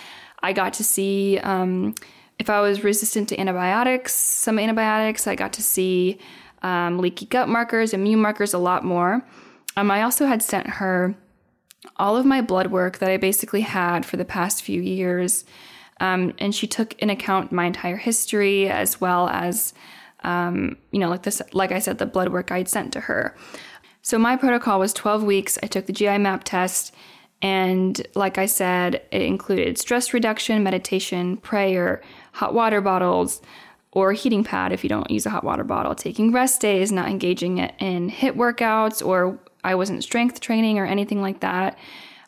I 0.42 0.54
got 0.54 0.74
to 0.74 0.84
see 0.84 1.38
um, 1.40 1.96
if 2.40 2.50
I 2.50 2.62
was 2.62 2.84
resistant 2.84 3.30
to 3.30 3.40
antibiotics, 3.40 4.14
some 4.16 4.58
antibiotics. 4.58 5.28
I 5.28 5.36
got 5.36 5.54
to 5.54 5.62
see 5.62 6.18
um, 6.64 6.98
leaky 6.98 7.26
gut 7.26 7.50
markers, 7.50 7.94
immune 7.94 8.22
markers, 8.22 8.54
a 8.54 8.58
lot 8.58 8.84
more. 8.84 9.26
Um, 9.78 9.92
I 9.92 10.02
also 10.02 10.26
had 10.26 10.42
sent 10.42 10.68
her 10.68 11.16
all 11.98 12.18
of 12.18 12.26
my 12.26 12.42
blood 12.42 12.68
work 12.68 12.98
that 12.98 13.10
I 13.10 13.18
basically 13.18 13.62
had 13.62 14.06
for 14.06 14.18
the 14.18 14.26
past 14.26 14.64
few 14.64 14.82
years. 14.82 15.46
Um, 16.00 16.34
and 16.40 16.56
she 16.56 16.68
took 16.68 16.94
in 17.00 17.10
account 17.10 17.52
my 17.52 17.66
entire 17.66 17.98
history 17.98 18.70
as 18.70 19.02
well 19.02 19.28
as 19.30 19.74
um, 20.24 20.78
you 20.92 21.00
know, 21.00 21.10
like 21.10 21.24
this, 21.24 21.42
like 21.54 21.72
I 21.72 21.80
said, 21.80 21.98
the 21.98 22.06
blood 22.06 22.30
work 22.30 22.52
I'd 22.52 22.68
sent 22.68 22.94
to 22.94 23.02
her. 23.02 23.36
So 24.02 24.18
my 24.18 24.36
protocol 24.36 24.80
was 24.80 24.94
12 24.94 25.24
weeks. 25.24 25.58
I 25.62 25.68
took 25.68 25.86
the 25.86 25.94
GI 25.94 26.18
map 26.18 26.44
test, 26.44 26.94
and 27.42 28.06
like 28.16 28.38
I 28.38 28.46
said, 28.46 29.02
it 29.12 29.22
included 29.22 29.78
stress 29.78 30.14
reduction, 30.14 30.64
meditation, 30.64 31.38
prayer, 31.38 32.02
hot 32.34 32.54
water 32.54 32.82
bottles, 32.82 33.42
or 33.92 34.14
heating 34.14 34.44
pad 34.44 34.72
if 34.72 34.84
you 34.84 34.90
don't 34.90 35.10
use 35.10 35.26
a 35.26 35.30
hot 35.30 35.44
water 35.44 35.64
bottle, 35.64 35.96
taking 35.96 36.32
rest 36.32 36.62
days, 36.62 36.92
not 36.92 37.10
engaging 37.10 37.58
in 37.58 38.10
HIIT 38.10 38.36
workouts, 38.36 39.06
or 39.06 39.40
I 39.64 39.76
wasn't 39.76 40.04
strength 40.04 40.40
training 40.42 40.78
or 40.80 40.86
anything 40.86 41.22
like 41.22 41.40
that. 41.40 41.78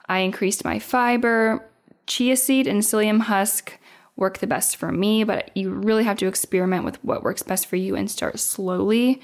I 0.08 0.20
increased 0.20 0.66
my 0.66 0.80
fiber, 0.80 1.66
chia 2.12 2.36
seed 2.36 2.68
and 2.68 2.82
psyllium 2.82 3.22
husk 3.22 3.80
work 4.18 4.40
the 4.40 4.48
best 4.48 4.76
for 4.76 4.92
me, 4.92 5.24
but 5.24 5.50
you 5.56 5.72
really 5.72 6.04
have 6.04 6.18
to 6.18 6.28
experiment 6.28 6.84
with 6.84 7.02
what 7.06 7.24
works 7.24 7.42
best 7.42 7.68
for 7.68 7.78
you 7.78 7.96
and 7.96 8.12
start 8.12 8.38
slowly. 8.38 9.22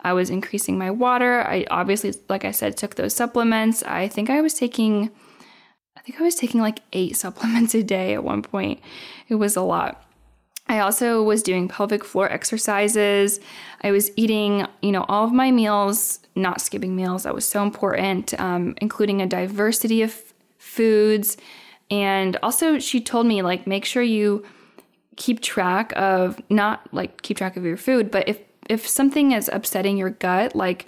I 0.00 0.14
was 0.14 0.30
increasing 0.30 0.78
my 0.78 0.90
water. 0.90 1.42
I 1.42 1.66
obviously, 1.70 2.14
like 2.30 2.46
I 2.46 2.50
said, 2.50 2.78
took 2.78 2.94
those 2.94 3.14
supplements. 3.14 3.82
I 3.82 4.08
think 4.08 4.30
I 4.30 4.40
was 4.40 4.54
taking, 4.54 5.10
I 5.98 6.00
think 6.00 6.18
I 6.18 6.24
was 6.24 6.34
taking 6.34 6.62
like 6.62 6.80
eight 6.94 7.14
supplements 7.24 7.74
a 7.74 7.82
day 7.82 8.14
at 8.14 8.24
one 8.24 8.40
point. 8.40 8.80
It 9.28 9.34
was 9.34 9.54
a 9.54 9.62
lot. 9.62 10.02
I 10.66 10.78
also 10.78 11.22
was 11.22 11.42
doing 11.42 11.68
pelvic 11.68 12.04
floor 12.04 12.30
exercises. 12.30 13.38
I 13.82 13.90
was 13.90 14.10
eating, 14.16 14.66
you 14.80 14.92
know, 14.92 15.04
all 15.08 15.24
of 15.24 15.32
my 15.32 15.50
meals, 15.50 16.20
not 16.34 16.62
skipping 16.62 16.96
meals. 16.96 17.24
That 17.24 17.34
was 17.34 17.44
so 17.44 17.62
important, 17.62 18.32
um, 18.40 18.74
including 18.80 19.20
a 19.20 19.26
diversity 19.26 20.00
of 20.00 20.14
foods 20.56 21.36
and 21.90 22.36
also, 22.42 22.78
she 22.78 23.00
told 23.00 23.26
me, 23.26 23.42
like, 23.42 23.66
make 23.66 23.84
sure 23.84 24.02
you 24.02 24.44
keep 25.16 25.40
track 25.40 25.92
of 25.96 26.40
not 26.48 26.88
like 26.94 27.20
keep 27.20 27.36
track 27.36 27.56
of 27.56 27.64
your 27.64 27.76
food, 27.76 28.10
but 28.10 28.26
if 28.28 28.38
if 28.70 28.86
something 28.86 29.32
is 29.32 29.50
upsetting 29.52 29.98
your 29.98 30.10
gut, 30.10 30.54
like, 30.54 30.86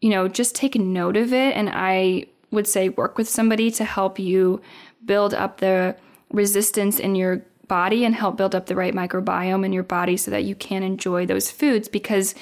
you 0.00 0.08
know, 0.08 0.28
just 0.28 0.54
take 0.54 0.76
note 0.76 1.16
of 1.16 1.32
it. 1.32 1.56
And 1.56 1.68
I 1.72 2.26
would 2.52 2.68
say 2.68 2.88
work 2.88 3.18
with 3.18 3.28
somebody 3.28 3.70
to 3.72 3.84
help 3.84 4.18
you 4.18 4.60
build 5.04 5.34
up 5.34 5.58
the 5.58 5.96
resistance 6.30 7.00
in 7.00 7.16
your 7.16 7.42
body 7.66 8.04
and 8.04 8.14
help 8.14 8.36
build 8.36 8.54
up 8.54 8.66
the 8.66 8.76
right 8.76 8.94
microbiome 8.94 9.64
in 9.64 9.72
your 9.72 9.82
body 9.82 10.16
so 10.16 10.30
that 10.30 10.44
you 10.44 10.54
can 10.54 10.84
enjoy 10.84 11.26
those 11.26 11.50
foods 11.50 11.88
because 11.88 12.34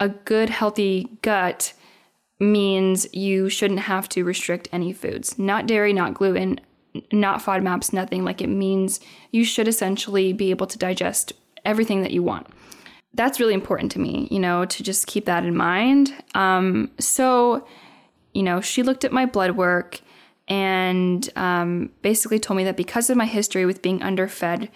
a 0.00 0.08
good, 0.08 0.50
healthy 0.50 1.08
gut 1.22 1.72
means 2.40 3.06
you 3.14 3.48
shouldn't 3.48 3.80
have 3.80 4.08
to 4.08 4.24
restrict 4.24 4.68
any 4.72 4.92
foods, 4.92 5.38
not 5.38 5.66
dairy, 5.68 5.92
not 5.92 6.14
gluten, 6.14 6.60
not 7.12 7.40
FODMAPs, 7.42 7.92
nothing. 7.92 8.24
Like 8.24 8.40
it 8.40 8.48
means 8.48 9.00
you 9.30 9.44
should 9.44 9.68
essentially 9.68 10.32
be 10.32 10.50
able 10.50 10.66
to 10.66 10.78
digest 10.78 11.32
everything 11.64 12.02
that 12.02 12.12
you 12.12 12.22
want. 12.22 12.46
That's 13.14 13.38
really 13.38 13.54
important 13.54 13.92
to 13.92 14.00
me, 14.00 14.28
you 14.30 14.38
know, 14.38 14.64
to 14.64 14.82
just 14.82 15.06
keep 15.06 15.24
that 15.26 15.44
in 15.44 15.56
mind. 15.56 16.12
Um, 16.34 16.90
so, 16.98 17.66
you 18.32 18.42
know, 18.42 18.60
she 18.60 18.82
looked 18.82 19.04
at 19.04 19.12
my 19.12 19.26
blood 19.26 19.52
work 19.52 20.00
and 20.48 21.28
um, 21.36 21.90
basically 22.02 22.38
told 22.38 22.56
me 22.56 22.64
that 22.64 22.76
because 22.76 23.08
of 23.10 23.16
my 23.16 23.24
history 23.24 23.66
with 23.66 23.82
being 23.82 24.02
underfed, 24.02 24.68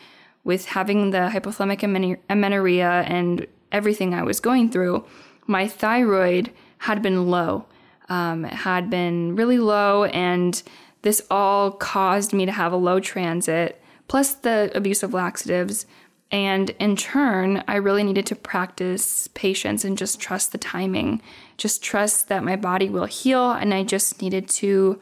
with 0.45 0.67
having 0.67 1.11
the 1.11 1.31
hypothalamic 1.33 2.21
amenorrhea 2.31 3.05
and 3.07 3.47
everything 3.73 4.15
I 4.15 4.23
was 4.23 4.41
going 4.41 4.71
through, 4.71 5.05
my 5.47 5.67
thyroid 5.67 6.53
had 6.79 7.03
been 7.03 7.29
low. 7.29 7.67
Um, 8.11 8.45
had 8.45 8.89
been 8.89 9.37
really 9.37 9.59
low, 9.59 10.05
and 10.05 10.63
this 11.03 11.23
all 11.31 11.71
caused 11.71 12.33
me 12.33 12.47
to 12.47 12.53
have 12.53 12.73
a 12.73 12.77
low 12.77 13.01
transit, 13.01 13.81
plus 14.09 14.35
the 14.35 14.71
abuse 14.75 15.03
of 15.03 15.15
laxatives. 15.15 15.87
And 16.31 16.71
in 16.79 16.97
turn, 16.97 17.65
I 17.67 17.77
really 17.77 18.03
needed 18.03 18.27
to 18.27 18.37
practice 18.37 19.29
patience 19.29 19.85
and 19.85 19.97
just 19.97 20.21
trust 20.21 20.53
the 20.53 20.59
timing, 20.59 21.23
just 21.57 21.83
trust 21.83 22.29
that 22.29 22.45
my 22.45 22.57
body 22.57 22.91
will 22.91 23.07
heal. 23.07 23.53
And 23.53 23.73
I 23.73 23.83
just 23.83 24.21
needed 24.21 24.49
to 24.51 25.01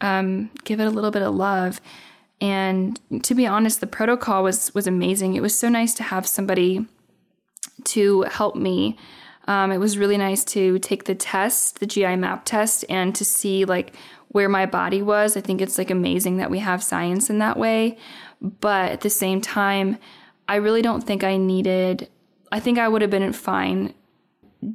um, 0.00 0.50
give 0.64 0.80
it 0.80 0.86
a 0.86 0.90
little 0.90 1.10
bit 1.10 1.22
of 1.22 1.34
love. 1.34 1.80
And 2.40 2.98
to 3.22 3.34
be 3.34 3.46
honest, 3.46 3.80
the 3.80 3.86
protocol 3.86 4.42
was 4.42 4.74
was 4.74 4.86
amazing. 4.86 5.34
It 5.34 5.42
was 5.42 5.58
so 5.58 5.68
nice 5.68 5.94
to 5.94 6.04
have 6.04 6.26
somebody 6.26 6.86
to 7.84 8.22
help 8.22 8.56
me 8.56 8.96
um, 9.48 9.72
it 9.72 9.78
was 9.78 9.96
really 9.96 10.18
nice 10.18 10.44
to 10.44 10.78
take 10.78 11.04
the 11.04 11.14
test, 11.14 11.80
the 11.80 11.86
GI 11.86 12.16
map 12.16 12.44
test, 12.44 12.84
and 12.90 13.14
to 13.14 13.24
see 13.24 13.64
like 13.64 13.94
where 14.28 14.48
my 14.48 14.66
body 14.66 15.02
was. 15.02 15.36
I 15.36 15.40
think 15.40 15.60
it's 15.60 15.78
like 15.78 15.90
amazing 15.90 16.36
that 16.36 16.50
we 16.50 16.58
have 16.58 16.82
science 16.82 17.30
in 17.30 17.38
that 17.38 17.56
way. 17.56 17.96
But 18.40 18.92
at 18.92 19.00
the 19.00 19.10
same 19.10 19.40
time, 19.40 19.98
I 20.48 20.56
really 20.56 20.82
don't 20.82 21.02
think 21.02 21.24
I 21.24 21.36
needed, 21.36 22.08
I 22.52 22.60
think 22.60 22.78
I 22.78 22.88
would 22.88 23.02
have 23.02 23.10
been 23.10 23.32
fine 23.32 23.94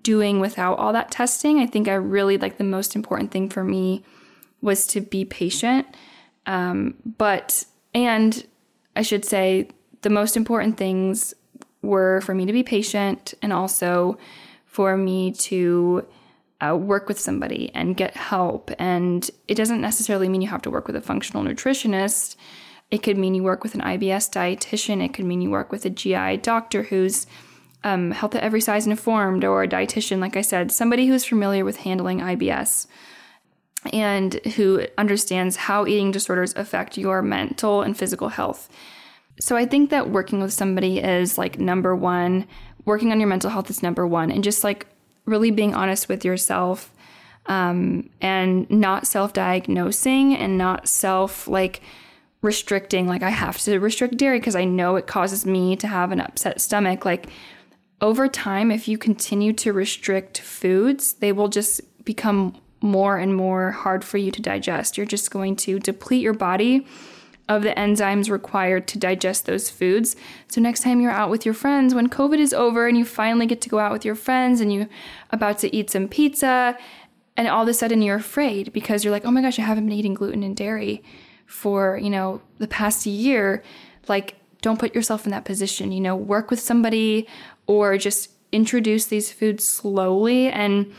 doing 0.02 0.40
without 0.40 0.78
all 0.80 0.94
that 0.94 1.12
testing. 1.12 1.60
I 1.60 1.66
think 1.66 1.88
I 1.88 1.96
really 1.96 2.38
like 2.38 2.58
the 2.58 2.64
most 2.64 2.96
important 2.96 3.32
thing 3.32 3.50
for 3.50 3.64
me 3.64 4.04
was 4.62 4.88
to 4.88 5.02
be 5.02 5.26
patient. 5.26 5.88
Um, 6.46 6.96
but, 7.18 7.66
and 7.94 8.46
I 8.96 9.02
should 9.02 9.26
say, 9.26 9.70
the 10.02 10.10
most 10.10 10.36
important 10.36 10.78
things 10.78 11.34
were 11.82 12.22
for 12.22 12.36
me 12.36 12.46
to 12.46 12.54
be 12.54 12.64
patient 12.64 13.34
and 13.42 13.54
also 13.54 14.18
for 14.66 14.98
me 14.98 15.32
to 15.32 16.06
uh, 16.64 16.76
work 16.76 17.08
with 17.08 17.20
somebody 17.20 17.72
and 17.74 17.98
get 17.98 18.16
help. 18.16 18.72
And 18.80 19.30
it 19.48 19.56
doesn't 19.56 19.82
necessarily 19.82 20.30
mean 20.30 20.42
you 20.42 20.48
have 20.50 20.62
to 20.64 20.72
work 20.72 20.88
with 20.88 20.96
a 20.96 21.02
functional 21.02 21.44
nutritionist. 21.44 22.36
It 22.92 23.04
could 23.04 23.18
mean 23.18 23.36
you 23.36 23.44
work 23.44 23.64
with 23.64 23.74
an 23.76 23.82
IBS 23.82 24.32
dietitian. 24.32 25.04
It 25.04 25.14
could 25.14 25.26
mean 25.26 25.42
you 25.42 25.50
work 25.50 25.72
with 25.72 25.86
a 25.86 25.90
GI 25.90 26.38
doctor 26.38 26.84
who's 26.84 27.28
um, 27.84 28.12
health 28.12 28.36
at 28.36 28.44
every 28.44 28.62
size 28.62 28.88
informed, 28.88 29.44
or 29.44 29.64
a 29.64 29.68
dietitian, 29.68 30.20
like 30.20 30.38
I 30.38 30.42
said, 30.42 30.72
somebody 30.72 31.08
who's 31.08 31.26
familiar 31.26 31.66
with 31.66 31.78
handling 31.78 32.20
IBS 32.20 32.88
and 33.92 34.36
who 34.56 34.86
understands 34.98 35.58
how 35.58 35.86
eating 35.86 36.12
disorders 36.12 36.54
affect 36.56 36.98
your 36.98 37.22
mental 37.22 37.82
and 37.82 37.98
physical 37.98 38.30
health. 38.30 38.70
So 39.40 39.58
I 39.58 39.66
think 39.66 39.90
that 39.90 40.12
working 40.12 40.42
with 40.42 40.54
somebody 40.54 41.00
is 41.00 41.38
like 41.38 41.60
number 41.60 41.94
one 41.94 42.48
working 42.86 43.12
on 43.12 43.20
your 43.20 43.30
mental 43.30 43.50
health 43.50 43.70
is 43.70 43.82
number 43.82 44.06
one 44.06 44.32
and 44.32 44.44
just 44.44 44.64
like 44.64 44.88
really 45.26 45.52
being 45.52 45.74
honest 45.74 46.10
with 46.10 46.26
yourself 46.26 46.94
um, 47.46 48.10
and 48.22 48.70
not 48.70 49.08
self-diagnosing 49.08 50.36
and 50.36 50.58
not 50.58 50.88
self 50.88 51.48
like 51.48 51.82
restricting 52.42 53.08
like 53.08 53.24
i 53.24 53.30
have 53.30 53.58
to 53.58 53.80
restrict 53.80 54.18
dairy 54.18 54.40
because 54.40 54.56
i 54.56 54.66
know 54.66 54.96
it 54.96 55.08
causes 55.08 55.46
me 55.46 55.76
to 55.76 55.88
have 55.88 56.12
an 56.12 56.20
upset 56.20 56.60
stomach. 56.60 57.06
Like 57.06 57.28
over 58.02 58.28
time 58.28 58.72
if 58.72 58.88
you 58.88 58.98
continue 58.98 59.54
to 59.54 59.72
restrict 59.72 60.40
foods 60.40 61.14
they 61.16 61.32
will 61.32 61.48
just 61.48 61.82
become 62.04 62.56
more 62.82 63.18
and 63.18 63.34
more 63.34 63.72
hard 63.72 64.04
for 64.04 64.18
you 64.18 64.30
to 64.30 64.42
digest. 64.42 64.98
You're 64.98 65.06
just 65.06 65.32
going 65.32 65.56
to 65.58 65.80
deplete 65.80 66.22
your 66.22 66.34
body 66.34 66.86
of 67.50 67.62
the 67.62 67.72
enzymes 67.72 68.30
required 68.30 68.88
to 68.88 68.98
digest 68.98 69.46
those 69.46 69.70
foods. 69.70 70.16
So 70.48 70.62
next 70.62 70.82
time 70.82 71.02
you're 71.02 71.12
out 71.12 71.30
with 71.30 71.46
your 71.46 71.54
friends 71.54 71.94
when 71.94 72.10
COVID 72.10 72.40
is 72.40 72.54
over 72.54 72.88
and 72.88 72.98
you 72.98 73.04
finally 73.04 73.46
get 73.46 73.62
to 73.62 73.70
go 73.70 73.80
out 73.80 73.92
with 73.92 74.06
your 74.06 74.16
friends 74.16 74.62
and 74.62 74.74
you're 74.74 74.88
about 75.32 75.60
to 75.60 75.76
eat 75.76 75.90
some 75.90 76.08
pizza 76.08 76.78
and 77.36 77.48
all 77.48 77.64
of 77.64 77.68
a 77.68 77.74
sudden 77.74 78.02
you're 78.02 78.16
afraid 78.16 78.72
because 78.72 79.04
you're 79.04 79.12
like, 79.12 79.26
"Oh 79.26 79.32
my 79.32 79.42
gosh, 79.42 79.60
I 79.60 79.64
haven't 79.64 79.88
been 79.88 79.98
eating 79.98 80.14
gluten 80.14 80.44
and 80.44 80.56
dairy 80.56 81.04
for, 81.46 81.98
you 81.98 82.10
know, 82.10 82.42
the 82.60 82.68
past 82.68 83.06
year." 83.06 83.64
Like 84.08 84.36
don't 84.62 84.80
put 84.80 84.96
yourself 84.96 85.26
in 85.26 85.32
that 85.32 85.44
position, 85.44 85.92
you 85.92 86.00
know, 86.00 86.16
work 86.16 86.50
with 86.50 86.60
somebody 86.60 87.28
or 87.68 87.98
just 87.98 88.30
introduce 88.54 89.06
these 89.08 89.32
foods 89.32 89.66
slowly 89.66 90.48
and 90.48 90.94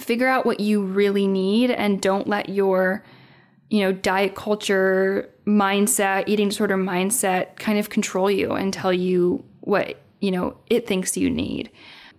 figure 0.00 0.26
out 0.26 0.44
what 0.44 0.58
you 0.58 0.82
really 0.82 1.28
need 1.28 1.70
and 1.70 2.00
don't 2.00 2.26
let 2.26 2.48
your 2.48 3.04
you 3.72 3.80
know, 3.80 3.90
diet 3.90 4.34
culture 4.34 5.31
mindset, 5.46 6.24
eating 6.26 6.48
disorder 6.48 6.76
mindset 6.76 7.56
kind 7.56 7.78
of 7.78 7.90
control 7.90 8.30
you 8.30 8.52
and 8.52 8.72
tell 8.72 8.92
you 8.92 9.44
what, 9.60 10.00
you 10.20 10.30
know, 10.30 10.56
it 10.68 10.86
thinks 10.86 11.16
you 11.16 11.30
need. 11.30 11.70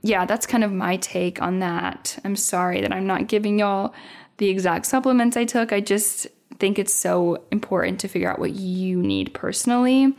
Yeah, 0.02 0.26
that's 0.26 0.46
kind 0.46 0.64
of 0.64 0.72
my 0.72 0.98
take 0.98 1.42
on 1.42 1.60
that. 1.60 2.18
I'm 2.26 2.36
sorry 2.36 2.82
that 2.82 2.92
I'm 2.92 3.08
not 3.08 3.28
giving 3.28 3.60
y'all 3.60 3.94
the 4.38 4.50
exact 4.50 4.86
supplements 4.86 5.38
I 5.38 5.46
took. 5.46 5.72
I 5.72 5.80
just 5.80 6.28
think 6.60 6.78
it's 6.78 6.94
so 6.94 7.44
important 7.52 8.00
to 8.02 8.08
figure 8.08 8.30
out 8.30 8.40
what 8.40 8.54
you 8.54 9.02
need 9.02 9.34
personally. 9.34 10.14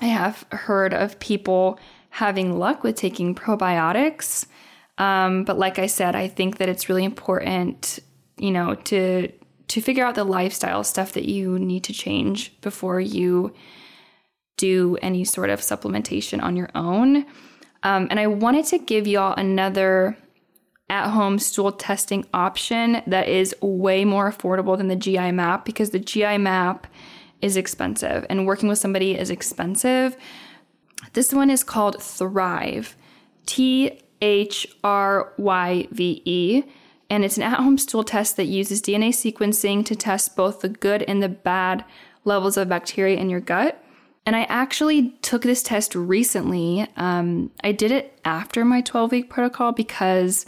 I 0.00 0.06
have 0.06 0.44
heard 0.52 0.94
of 0.94 1.18
people 1.18 1.78
having 2.10 2.58
luck 2.58 2.82
with 2.82 2.96
taking 2.96 3.34
probiotics. 3.34 4.46
Um, 4.98 5.44
but 5.44 5.58
like 5.58 5.78
I 5.78 5.86
said, 5.86 6.14
I 6.14 6.28
think 6.28 6.58
that 6.58 6.68
it's 6.68 6.88
really 6.88 7.04
important, 7.04 7.98
you 8.38 8.50
know, 8.50 8.74
to 8.74 9.30
to 9.68 9.80
figure 9.80 10.04
out 10.04 10.14
the 10.14 10.24
lifestyle 10.24 10.84
stuff 10.84 11.12
that 11.12 11.24
you 11.24 11.58
need 11.58 11.84
to 11.84 11.92
change 11.92 12.58
before 12.60 13.00
you 13.00 13.52
do 14.56 14.96
any 15.02 15.24
sort 15.24 15.50
of 15.50 15.60
supplementation 15.60 16.42
on 16.42 16.56
your 16.56 16.70
own. 16.74 17.26
Um, 17.82 18.08
and 18.10 18.18
I 18.18 18.26
wanted 18.26 18.64
to 18.66 18.78
give 18.78 19.06
y'all 19.06 19.34
another 19.34 20.16
at 20.88 21.10
home 21.10 21.38
stool 21.38 21.72
testing 21.72 22.24
option 22.32 23.02
that 23.06 23.28
is 23.28 23.54
way 23.60 24.04
more 24.04 24.30
affordable 24.30 24.76
than 24.76 24.88
the 24.88 24.96
GI 24.96 25.32
map 25.32 25.64
because 25.64 25.90
the 25.90 25.98
GI 25.98 26.38
map 26.38 26.86
is 27.42 27.56
expensive 27.56 28.24
and 28.30 28.46
working 28.46 28.68
with 28.68 28.78
somebody 28.78 29.18
is 29.18 29.30
expensive. 29.30 30.16
This 31.12 31.32
one 31.32 31.50
is 31.50 31.64
called 31.64 31.96
Thryve, 31.98 32.94
T 33.46 34.00
H 34.20 34.66
R 34.82 35.32
Y 35.36 35.88
V 35.90 36.22
E 36.24 36.62
and 37.08 37.24
it's 37.24 37.36
an 37.36 37.42
at 37.42 37.58
home 37.58 37.78
stool 37.78 38.04
test 38.04 38.36
that 38.36 38.46
uses 38.46 38.82
DNA 38.82 39.10
sequencing 39.10 39.84
to 39.86 39.94
test 39.94 40.36
both 40.36 40.60
the 40.60 40.68
good 40.68 41.02
and 41.02 41.22
the 41.22 41.28
bad 41.28 41.84
levels 42.24 42.56
of 42.56 42.68
bacteria 42.68 43.16
in 43.16 43.30
your 43.30 43.40
gut. 43.40 43.82
And 44.24 44.34
I 44.34 44.42
actually 44.44 45.10
took 45.22 45.42
this 45.42 45.62
test 45.62 45.94
recently. 45.94 46.88
Um, 46.96 47.52
I 47.62 47.70
did 47.70 47.92
it 47.92 48.18
after 48.24 48.64
my 48.64 48.80
12 48.80 49.12
week 49.12 49.30
protocol 49.30 49.70
because 49.70 50.44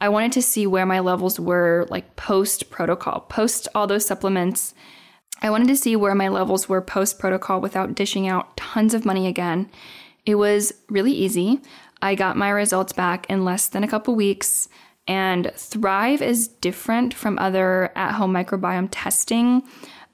I 0.00 0.08
wanted 0.08 0.32
to 0.32 0.42
see 0.42 0.66
where 0.66 0.86
my 0.86 0.98
levels 0.98 1.38
were 1.38 1.86
like 1.90 2.16
post 2.16 2.70
protocol, 2.70 3.20
post 3.20 3.68
all 3.74 3.86
those 3.86 4.04
supplements. 4.04 4.74
I 5.42 5.50
wanted 5.50 5.68
to 5.68 5.76
see 5.76 5.94
where 5.94 6.14
my 6.14 6.28
levels 6.28 6.68
were 6.68 6.82
post 6.82 7.18
protocol 7.18 7.60
without 7.60 7.94
dishing 7.94 8.26
out 8.26 8.56
tons 8.56 8.94
of 8.94 9.04
money 9.04 9.28
again. 9.28 9.70
It 10.26 10.34
was 10.34 10.72
really 10.88 11.12
easy. 11.12 11.60
I 12.02 12.14
got 12.14 12.36
my 12.36 12.50
results 12.50 12.92
back 12.92 13.28
in 13.30 13.44
less 13.44 13.68
than 13.68 13.84
a 13.84 13.88
couple 13.88 14.14
weeks. 14.14 14.68
And 15.10 15.46
Thryve 15.56 16.20
is 16.20 16.46
different 16.46 17.14
from 17.14 17.36
other 17.40 17.90
at 17.96 18.12
home 18.12 18.32
microbiome 18.32 18.86
testing, 18.92 19.64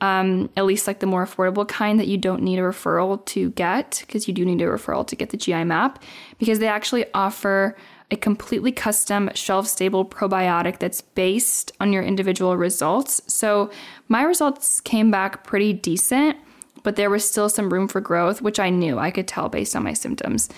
um, 0.01 0.49
at 0.57 0.65
least 0.65 0.87
like 0.87 1.01
the 1.01 1.07
more 1.07 1.27
affordable 1.27 1.69
kind 1.69 2.01
that 2.01 2.07
you 2.07 2.17
don't 2.17 2.41
need 2.43 2.59
a 2.59 2.63
referral 2.63 3.23
to 3.27 3.51
get, 3.51 4.03
because 4.07 4.27
you 4.27 4.33
do 4.33 4.47
need 4.47 4.63
a 4.63 4.65
referral 4.65 5.07
to 5.09 5.15
get 5.15 5.29
the 5.29 5.37
GI 5.37 5.65
map, 5.65 6.03
because 6.39 6.61
they 6.61 6.67
actually 6.67 7.05
offer 7.13 7.77
a 8.11 8.17
completely 8.17 8.73
custom 8.73 9.29
shelf 9.35 9.67
stable 9.67 10.03
probiotic 10.03 10.79
that's 10.79 11.03
based 11.03 11.73
on 11.79 11.93
your 11.93 12.03
individual 12.03 12.57
results. 12.57 13.21
So 13.27 13.71
my 14.09 14.23
results 14.23 14.81
came 14.81 15.11
back 15.11 15.45
pretty 15.45 15.75
decent, 15.75 16.39
but 16.85 16.97
there 16.97 17.11
was 17.11 17.29
still 17.29 17.51
some 17.51 17.71
room 17.71 17.87
for 17.87 18.01
growth, 18.01 18.41
which 18.41 18.59
I 18.59 18.71
knew 18.71 18.99
I 18.99 19.11
could 19.11 19.29
tell 19.29 19.51
based 19.51 19.77
on 19.77 19.85
my 19.85 19.93
symptoms. 19.93 20.49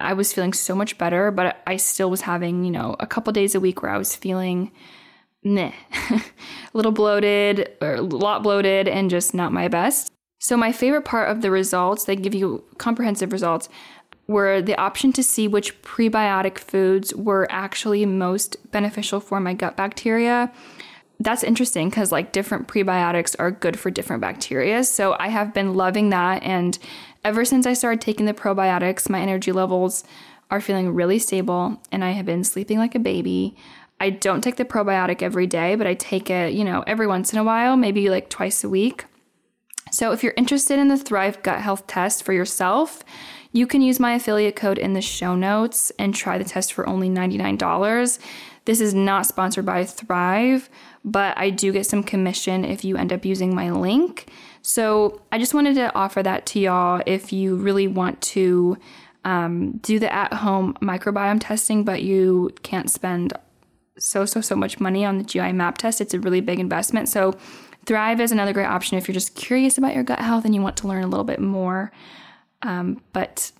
I 0.00 0.12
was 0.14 0.32
feeling 0.32 0.52
so 0.52 0.74
much 0.74 0.98
better, 0.98 1.30
but 1.30 1.62
I 1.66 1.76
still 1.76 2.10
was 2.10 2.22
having, 2.22 2.64
you 2.64 2.70
know, 2.70 2.96
a 2.98 3.06
couple 3.06 3.32
days 3.32 3.54
a 3.54 3.60
week 3.60 3.82
where 3.82 3.92
I 3.92 3.98
was 3.98 4.16
feeling 4.16 4.72
meh, 5.44 5.72
a 6.10 6.22
little 6.72 6.92
bloated 6.92 7.70
or 7.80 7.94
a 7.94 8.02
lot 8.02 8.42
bloated 8.42 8.88
and 8.88 9.10
just 9.10 9.34
not 9.34 9.52
my 9.52 9.68
best. 9.68 10.10
So, 10.38 10.56
my 10.56 10.72
favorite 10.72 11.04
part 11.04 11.30
of 11.30 11.40
the 11.40 11.50
results, 11.50 12.04
they 12.04 12.16
give 12.16 12.34
you 12.34 12.64
comprehensive 12.78 13.32
results, 13.32 13.68
were 14.26 14.62
the 14.62 14.76
option 14.76 15.12
to 15.12 15.22
see 15.22 15.46
which 15.46 15.80
prebiotic 15.82 16.58
foods 16.58 17.14
were 17.14 17.46
actually 17.50 18.04
most 18.06 18.56
beneficial 18.70 19.20
for 19.20 19.40
my 19.40 19.54
gut 19.54 19.76
bacteria. 19.76 20.50
That's 21.20 21.44
interesting 21.44 21.90
because 21.90 22.10
like 22.10 22.32
different 22.32 22.66
prebiotics 22.66 23.36
are 23.38 23.50
good 23.50 23.78
for 23.78 23.90
different 23.90 24.20
bacteria. 24.20 24.82
So 24.82 25.14
I 25.18 25.28
have 25.28 25.54
been 25.54 25.74
loving 25.74 26.10
that. 26.10 26.42
And 26.42 26.76
ever 27.24 27.44
since 27.44 27.66
I 27.66 27.72
started 27.72 28.00
taking 28.00 28.26
the 28.26 28.34
probiotics, 28.34 29.08
my 29.08 29.20
energy 29.20 29.52
levels 29.52 30.04
are 30.50 30.60
feeling 30.60 30.94
really 30.94 31.18
stable 31.18 31.80
and 31.90 32.04
I 32.04 32.10
have 32.10 32.26
been 32.26 32.44
sleeping 32.44 32.78
like 32.78 32.94
a 32.94 33.00
baby. 33.00 33.56
I 34.00 34.10
don't 34.10 34.42
take 34.42 34.56
the 34.56 34.64
probiotic 34.64 35.22
every 35.22 35.46
day, 35.46 35.76
but 35.76 35.86
I 35.86 35.94
take 35.94 36.28
it, 36.28 36.52
you 36.52 36.64
know, 36.64 36.82
every 36.86 37.06
once 37.06 37.32
in 37.32 37.38
a 37.38 37.44
while, 37.44 37.76
maybe 37.76 38.10
like 38.10 38.28
twice 38.28 38.64
a 38.64 38.68
week. 38.68 39.06
So 39.90 40.12
if 40.12 40.22
you're 40.22 40.34
interested 40.36 40.78
in 40.78 40.88
the 40.88 40.96
Thryve 40.96 41.42
Gut 41.42 41.60
Health 41.60 41.86
Test 41.86 42.24
for 42.24 42.32
yourself, 42.32 43.04
you 43.52 43.66
can 43.66 43.82
use 43.82 44.00
my 44.00 44.14
affiliate 44.14 44.56
code 44.56 44.78
in 44.78 44.94
the 44.94 45.02
show 45.02 45.36
notes 45.36 45.92
and 45.98 46.14
try 46.14 46.38
the 46.38 46.44
test 46.44 46.72
for 46.72 46.88
only 46.88 47.10
$99. 47.10 48.18
This 48.64 48.80
is 48.80 48.94
not 48.94 49.26
sponsored 49.26 49.66
by 49.66 49.84
Thryve, 49.84 50.68
but 51.04 51.36
I 51.36 51.50
do 51.50 51.72
get 51.72 51.86
some 51.86 52.02
commission 52.02 52.64
if 52.64 52.84
you 52.84 52.96
end 52.96 53.12
up 53.12 53.24
using 53.24 53.54
my 53.54 53.70
link. 53.70 54.30
So 54.62 55.20
I 55.32 55.38
just 55.38 55.54
wanted 55.54 55.74
to 55.74 55.94
offer 55.94 56.22
that 56.22 56.46
to 56.46 56.60
y'all 56.60 57.02
if 57.06 57.32
you 57.32 57.56
really 57.56 57.88
want 57.88 58.20
to 58.22 58.78
um, 59.24 59.72
do 59.78 59.98
the 59.98 60.12
at 60.12 60.32
home 60.32 60.74
microbiome 60.80 61.38
testing, 61.40 61.84
but 61.84 62.02
you 62.02 62.50
can't 62.62 62.90
spend 62.90 63.32
so, 63.98 64.24
so, 64.24 64.40
so 64.40 64.56
much 64.56 64.80
money 64.80 65.04
on 65.04 65.18
the 65.18 65.24
GI 65.24 65.52
map 65.52 65.78
test. 65.78 66.00
It's 66.00 66.14
a 66.14 66.20
really 66.20 66.40
big 66.40 66.58
investment. 66.58 67.08
So 67.08 67.36
Thryve 67.86 68.20
is 68.20 68.32
another 68.32 68.52
great 68.52 68.66
option 68.66 68.96
if 68.96 69.08
you're 69.08 69.14
just 69.14 69.34
curious 69.34 69.78
about 69.78 69.94
your 69.94 70.04
gut 70.04 70.20
health 70.20 70.44
and 70.44 70.54
you 70.54 70.62
want 70.62 70.76
to 70.78 70.88
learn 70.88 71.02
a 71.02 71.08
little 71.08 71.24
bit 71.24 71.40
more. 71.40 71.92
Um, 72.62 73.02
but 73.12 73.50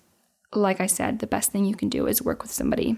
like 0.53 0.79
I 0.79 0.87
said, 0.87 1.19
the 1.19 1.27
best 1.27 1.51
thing 1.51 1.65
you 1.65 1.75
can 1.75 1.89
do 1.89 2.07
is 2.07 2.21
work 2.21 2.41
with 2.41 2.51
somebody. 2.51 2.97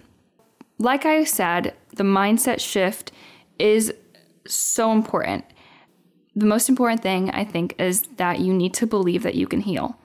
Like 0.78 1.06
I 1.06 1.24
said, 1.24 1.74
the 1.96 2.04
mindset 2.04 2.60
shift 2.60 3.12
is 3.58 3.94
so 4.46 4.92
important. 4.92 5.46
The 6.36 6.46
most 6.46 6.68
important 6.68 7.02
thing, 7.02 7.30
I 7.32 7.46
think, 7.46 7.76
is 7.80 8.04
that 8.18 8.40
you 8.40 8.54
need 8.54 8.74
to 8.76 8.88
believe 8.88 9.24
that 9.24 9.36
you 9.36 9.48
can 9.48 9.62
heal. 9.62 9.98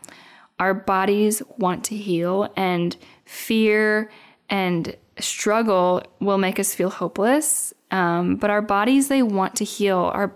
Our 0.58 0.74
bodies 0.74 1.42
want 1.58 1.84
to 1.84 1.96
heal, 1.96 2.52
and 2.56 2.96
fear 3.24 4.10
and 4.48 4.96
struggle 5.18 6.02
will 6.20 6.38
make 6.38 6.58
us 6.58 6.74
feel 6.74 6.90
hopeless. 6.90 7.72
Um, 7.90 8.36
but 8.36 8.50
our 8.50 8.62
bodies, 8.62 9.08
they 9.08 9.22
want 9.22 9.56
to 9.56 9.64
heal. 9.64 9.98
Our 9.98 10.34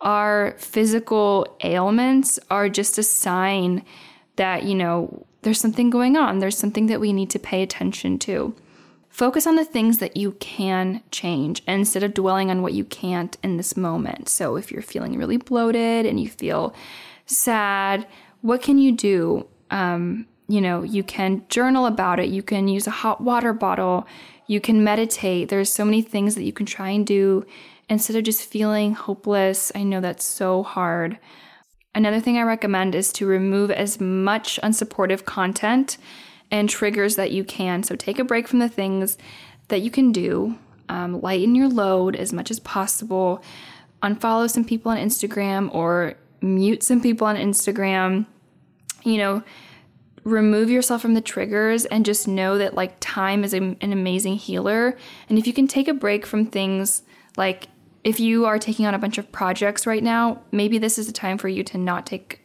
our 0.00 0.54
physical 0.58 1.56
ailments 1.62 2.38
are 2.50 2.68
just 2.68 2.98
a 2.98 3.02
sign 3.02 3.82
that, 4.36 4.64
you 4.64 4.74
know, 4.74 5.26
there's 5.42 5.60
something 5.60 5.88
going 5.88 6.16
on. 6.16 6.40
There's 6.40 6.58
something 6.58 6.86
that 6.86 7.00
we 7.00 7.12
need 7.12 7.30
to 7.30 7.38
pay 7.38 7.62
attention 7.62 8.18
to. 8.20 8.54
Focus 9.14 9.46
on 9.46 9.54
the 9.54 9.64
things 9.64 9.98
that 9.98 10.16
you 10.16 10.32
can 10.40 11.00
change 11.12 11.62
instead 11.68 12.02
of 12.02 12.14
dwelling 12.14 12.50
on 12.50 12.62
what 12.62 12.72
you 12.72 12.84
can't 12.84 13.36
in 13.44 13.56
this 13.56 13.76
moment. 13.76 14.28
So, 14.28 14.56
if 14.56 14.72
you're 14.72 14.82
feeling 14.82 15.16
really 15.16 15.36
bloated 15.36 16.04
and 16.04 16.18
you 16.18 16.28
feel 16.28 16.74
sad, 17.24 18.08
what 18.40 18.60
can 18.60 18.76
you 18.76 18.90
do? 18.90 19.46
Um, 19.70 20.26
you 20.48 20.60
know, 20.60 20.82
you 20.82 21.04
can 21.04 21.44
journal 21.48 21.86
about 21.86 22.18
it. 22.18 22.28
You 22.28 22.42
can 22.42 22.66
use 22.66 22.88
a 22.88 22.90
hot 22.90 23.20
water 23.20 23.52
bottle. 23.52 24.04
You 24.48 24.60
can 24.60 24.82
meditate. 24.82 25.48
There's 25.48 25.72
so 25.72 25.84
many 25.84 26.02
things 26.02 26.34
that 26.34 26.42
you 26.42 26.52
can 26.52 26.66
try 26.66 26.88
and 26.88 27.06
do 27.06 27.46
instead 27.88 28.16
of 28.16 28.24
just 28.24 28.42
feeling 28.42 28.94
hopeless. 28.94 29.70
I 29.76 29.84
know 29.84 30.00
that's 30.00 30.24
so 30.24 30.64
hard. 30.64 31.20
Another 31.94 32.18
thing 32.18 32.36
I 32.36 32.42
recommend 32.42 32.96
is 32.96 33.12
to 33.12 33.26
remove 33.26 33.70
as 33.70 34.00
much 34.00 34.58
unsupportive 34.60 35.24
content 35.24 35.98
and 36.54 36.70
triggers 36.70 37.16
that 37.16 37.32
you 37.32 37.42
can. 37.42 37.82
So 37.82 37.96
take 37.96 38.20
a 38.20 38.24
break 38.24 38.46
from 38.46 38.60
the 38.60 38.68
things 38.68 39.18
that 39.68 39.80
you 39.80 39.90
can 39.90 40.12
do, 40.12 40.56
um, 40.88 41.20
lighten 41.20 41.56
your 41.56 41.68
load 41.68 42.14
as 42.14 42.32
much 42.32 42.48
as 42.48 42.60
possible, 42.60 43.42
unfollow 44.04 44.48
some 44.48 44.64
people 44.64 44.92
on 44.92 44.96
Instagram 44.96 45.74
or 45.74 46.14
mute 46.40 46.84
some 46.84 47.00
people 47.00 47.26
on 47.26 47.34
Instagram. 47.34 48.26
You 49.02 49.18
know, 49.18 49.42
remove 50.22 50.70
yourself 50.70 51.02
from 51.02 51.14
the 51.14 51.20
triggers 51.20 51.86
and 51.86 52.06
just 52.06 52.28
know 52.28 52.56
that 52.56 52.74
like 52.74 52.98
time 53.00 53.42
is 53.42 53.52
a, 53.52 53.76
an 53.80 53.92
amazing 53.92 54.36
healer. 54.36 54.96
And 55.28 55.38
if 55.40 55.48
you 55.48 55.52
can 55.52 55.66
take 55.66 55.88
a 55.88 55.92
break 55.92 56.24
from 56.24 56.46
things 56.46 57.02
like 57.36 57.66
if 58.04 58.20
you 58.20 58.46
are 58.46 58.60
taking 58.60 58.86
on 58.86 58.94
a 58.94 58.98
bunch 59.00 59.18
of 59.18 59.32
projects 59.32 59.88
right 59.88 60.04
now, 60.04 60.40
maybe 60.52 60.78
this 60.78 61.00
is 61.00 61.08
the 61.08 61.12
time 61.12 61.36
for 61.36 61.48
you 61.48 61.64
to 61.64 61.78
not 61.78 62.06
take 62.06 62.42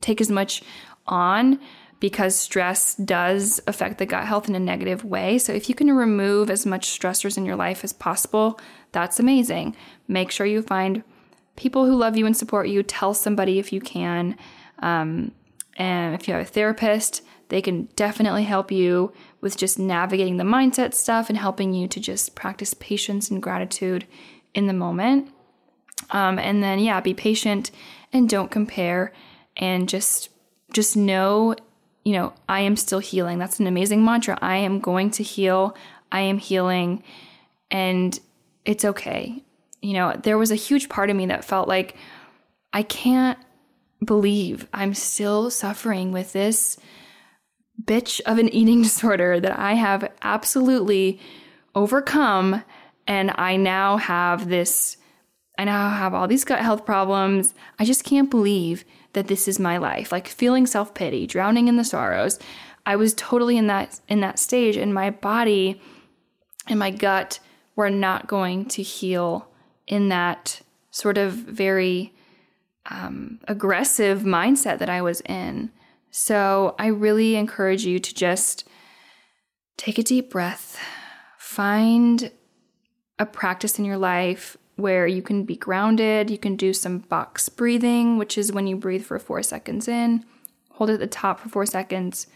take 0.00 0.20
as 0.20 0.30
much 0.30 0.64
on 1.06 1.60
because 2.02 2.34
stress 2.34 2.96
does 2.96 3.60
affect 3.68 3.98
the 3.98 4.06
gut 4.06 4.26
health 4.26 4.48
in 4.48 4.56
a 4.56 4.58
negative 4.58 5.04
way. 5.04 5.38
So 5.38 5.52
if 5.52 5.68
you 5.68 5.76
can 5.76 5.88
remove 5.92 6.50
as 6.50 6.66
much 6.66 6.88
stressors 6.88 7.38
in 7.38 7.46
your 7.46 7.54
life 7.54 7.84
as 7.84 7.92
possible, 7.92 8.58
that's 8.90 9.20
amazing. 9.20 9.76
Make 10.08 10.32
sure 10.32 10.44
you 10.44 10.62
find 10.62 11.04
people 11.54 11.86
who 11.86 11.94
love 11.94 12.16
you 12.16 12.26
and 12.26 12.36
support 12.36 12.66
you. 12.66 12.82
Tell 12.82 13.14
somebody 13.14 13.60
if 13.60 13.72
you 13.72 13.80
can. 13.80 14.36
Um, 14.80 15.30
and 15.76 16.16
if 16.16 16.26
you 16.26 16.34
have 16.34 16.42
a 16.42 16.44
therapist, 16.44 17.22
they 17.50 17.62
can 17.62 17.84
definitely 17.94 18.42
help 18.42 18.72
you 18.72 19.12
with 19.40 19.56
just 19.56 19.78
navigating 19.78 20.38
the 20.38 20.44
mindset 20.44 20.94
stuff 20.94 21.28
and 21.28 21.38
helping 21.38 21.72
you 21.72 21.86
to 21.86 22.00
just 22.00 22.34
practice 22.34 22.74
patience 22.74 23.30
and 23.30 23.40
gratitude 23.40 24.08
in 24.54 24.66
the 24.66 24.72
moment. 24.72 25.32
Um, 26.10 26.40
and 26.40 26.64
then 26.64 26.80
yeah, 26.80 27.00
be 27.00 27.14
patient 27.14 27.70
and 28.12 28.28
don't 28.28 28.50
compare 28.50 29.12
and 29.56 29.88
just 29.88 30.30
just 30.72 30.96
know, 30.96 31.54
you 32.04 32.12
know, 32.12 32.32
I 32.48 32.60
am 32.60 32.76
still 32.76 32.98
healing. 32.98 33.38
That's 33.38 33.60
an 33.60 33.66
amazing 33.66 34.04
mantra. 34.04 34.38
I 34.40 34.56
am 34.56 34.80
going 34.80 35.10
to 35.12 35.22
heal. 35.22 35.76
I 36.10 36.20
am 36.20 36.38
healing 36.38 37.02
and 37.70 38.18
it's 38.64 38.84
okay. 38.84 39.42
You 39.80 39.94
know, 39.94 40.20
there 40.22 40.38
was 40.38 40.50
a 40.50 40.56
huge 40.56 40.88
part 40.88 41.10
of 41.10 41.16
me 41.16 41.26
that 41.26 41.44
felt 41.44 41.68
like 41.68 41.96
I 42.72 42.82
can't 42.82 43.38
believe 44.04 44.68
I'm 44.72 44.94
still 44.94 45.50
suffering 45.50 46.12
with 46.12 46.32
this 46.32 46.76
bitch 47.82 48.20
of 48.26 48.38
an 48.38 48.48
eating 48.50 48.82
disorder 48.82 49.40
that 49.40 49.58
I 49.58 49.74
have 49.74 50.10
absolutely 50.22 51.20
overcome 51.74 52.62
and 53.06 53.32
I 53.36 53.56
now 53.56 53.96
have 53.96 54.48
this, 54.48 54.96
I 55.58 55.64
now 55.64 55.90
have 55.90 56.14
all 56.14 56.28
these 56.28 56.44
gut 56.44 56.60
health 56.60 56.84
problems. 56.84 57.54
I 57.78 57.84
just 57.84 58.04
can't 58.04 58.30
believe 58.30 58.84
that 59.12 59.28
this 59.28 59.48
is 59.48 59.58
my 59.58 59.76
life. 59.76 60.12
Like 60.12 60.28
feeling 60.28 60.66
self 60.66 60.94
pity, 60.94 61.26
drowning 61.26 61.68
in 61.68 61.76
the 61.76 61.84
sorrows. 61.84 62.38
I 62.84 62.96
was 62.96 63.14
totally 63.14 63.56
in 63.56 63.68
that 63.68 64.00
in 64.08 64.20
that 64.20 64.38
stage, 64.38 64.76
and 64.76 64.92
my 64.92 65.10
body 65.10 65.80
and 66.68 66.78
my 66.78 66.90
gut 66.90 67.38
were 67.76 67.90
not 67.90 68.26
going 68.26 68.66
to 68.66 68.82
heal 68.82 69.48
in 69.86 70.08
that 70.08 70.60
sort 70.90 71.18
of 71.18 71.32
very 71.32 72.12
um, 72.86 73.38
aggressive 73.48 74.20
mindset 74.20 74.78
that 74.78 74.90
I 74.90 75.02
was 75.02 75.20
in. 75.22 75.70
So 76.10 76.74
I 76.78 76.88
really 76.88 77.36
encourage 77.36 77.84
you 77.84 77.98
to 77.98 78.14
just 78.14 78.68
take 79.76 79.98
a 79.98 80.02
deep 80.02 80.30
breath, 80.30 80.78
find 81.38 82.30
a 83.18 83.26
practice 83.26 83.78
in 83.78 83.84
your 83.84 83.96
life 83.96 84.56
where 84.82 85.06
you 85.06 85.22
can 85.22 85.44
be 85.44 85.56
grounded. 85.56 86.28
You 86.28 86.36
can 86.36 86.56
do 86.56 86.74
some 86.74 86.98
box 86.98 87.48
breathing, 87.48 88.18
which 88.18 88.36
is 88.36 88.52
when 88.52 88.66
you 88.66 88.76
breathe 88.76 89.04
for 89.04 89.18
four 89.18 89.42
seconds 89.42 89.88
in, 89.88 90.24
hold 90.72 90.90
at 90.90 90.98
the 90.98 91.06
top 91.06 91.40
for 91.40 91.48
four 91.48 91.64
seconds, 91.64 92.26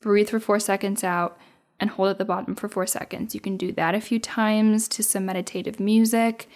breathe 0.00 0.28
for 0.28 0.40
four 0.40 0.60
seconds 0.60 1.02
out, 1.02 1.38
and 1.80 1.90
hold 1.90 2.10
at 2.10 2.18
the 2.18 2.24
bottom 2.24 2.54
for 2.54 2.68
four 2.68 2.86
seconds. 2.86 3.34
You 3.34 3.40
can 3.40 3.56
do 3.56 3.72
that 3.72 3.94
a 3.94 4.00
few 4.00 4.18
times 4.18 4.86
to 4.88 5.02
some 5.02 5.24
meditative 5.26 5.80
music. 5.80 6.48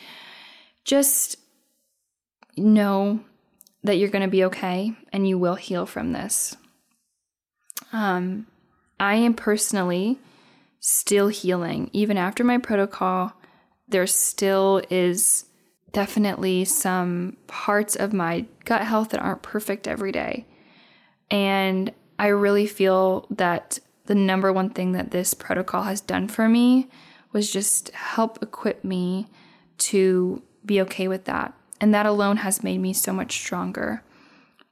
Just 0.85 1.37
know 2.57 3.21
that 3.83 3.97
you're 3.97 4.11
going 4.11 4.23
to 4.25 4.31
be 4.31 4.45
okay 4.45 4.95
and 5.13 5.29
you 5.29 5.39
will 5.39 5.55
heal 5.55 5.87
from 5.87 6.13
this. 6.13 6.57
Um, 7.93 8.47
I 8.99 9.15
am 9.17 9.35
personally 9.35 10.19
still 10.81 11.29
healing, 11.29 11.91
even 11.93 12.17
after 12.17 12.45
my 12.45 12.59
protocol 12.59 13.33
there 13.89 14.07
still 14.07 14.83
is 14.91 15.47
definitely 15.93 16.65
some 16.65 17.37
parts 17.47 17.97
of 17.97 18.13
my 18.13 18.45
gut 18.65 18.83
health 18.83 19.11
that 19.11 19.21
aren't 19.21 19.43
perfect 19.43 19.89
every 19.89 20.13
day. 20.13 20.47
And 21.31 21.93
I 22.19 22.29
really 22.29 22.67
feel 22.67 23.27
that 23.31 23.79
the 24.07 24.15
number 24.15 24.53
one 24.53 24.71
thing 24.71 24.93
that 24.93 25.11
this 25.11 25.35
protocol 25.35 25.85
has 25.85 26.01
done 26.01 26.29
for 26.29 26.49
me 26.49 26.89
was 27.33 27.53
just 27.53 27.91
help 27.91 28.43
equip 28.43 28.85
me 28.85 29.29
to 29.79 30.43
be 30.65 30.81
okay 30.83 31.09
with 31.09 31.25
that. 31.25 31.55
And 31.81 31.93
that 31.95 32.07
alone 32.07 32.39
has 32.39 32.63
made 32.63 32.79
me 32.79 32.93
so 32.93 33.13
much 33.13 33.39
stronger. 33.39 34.03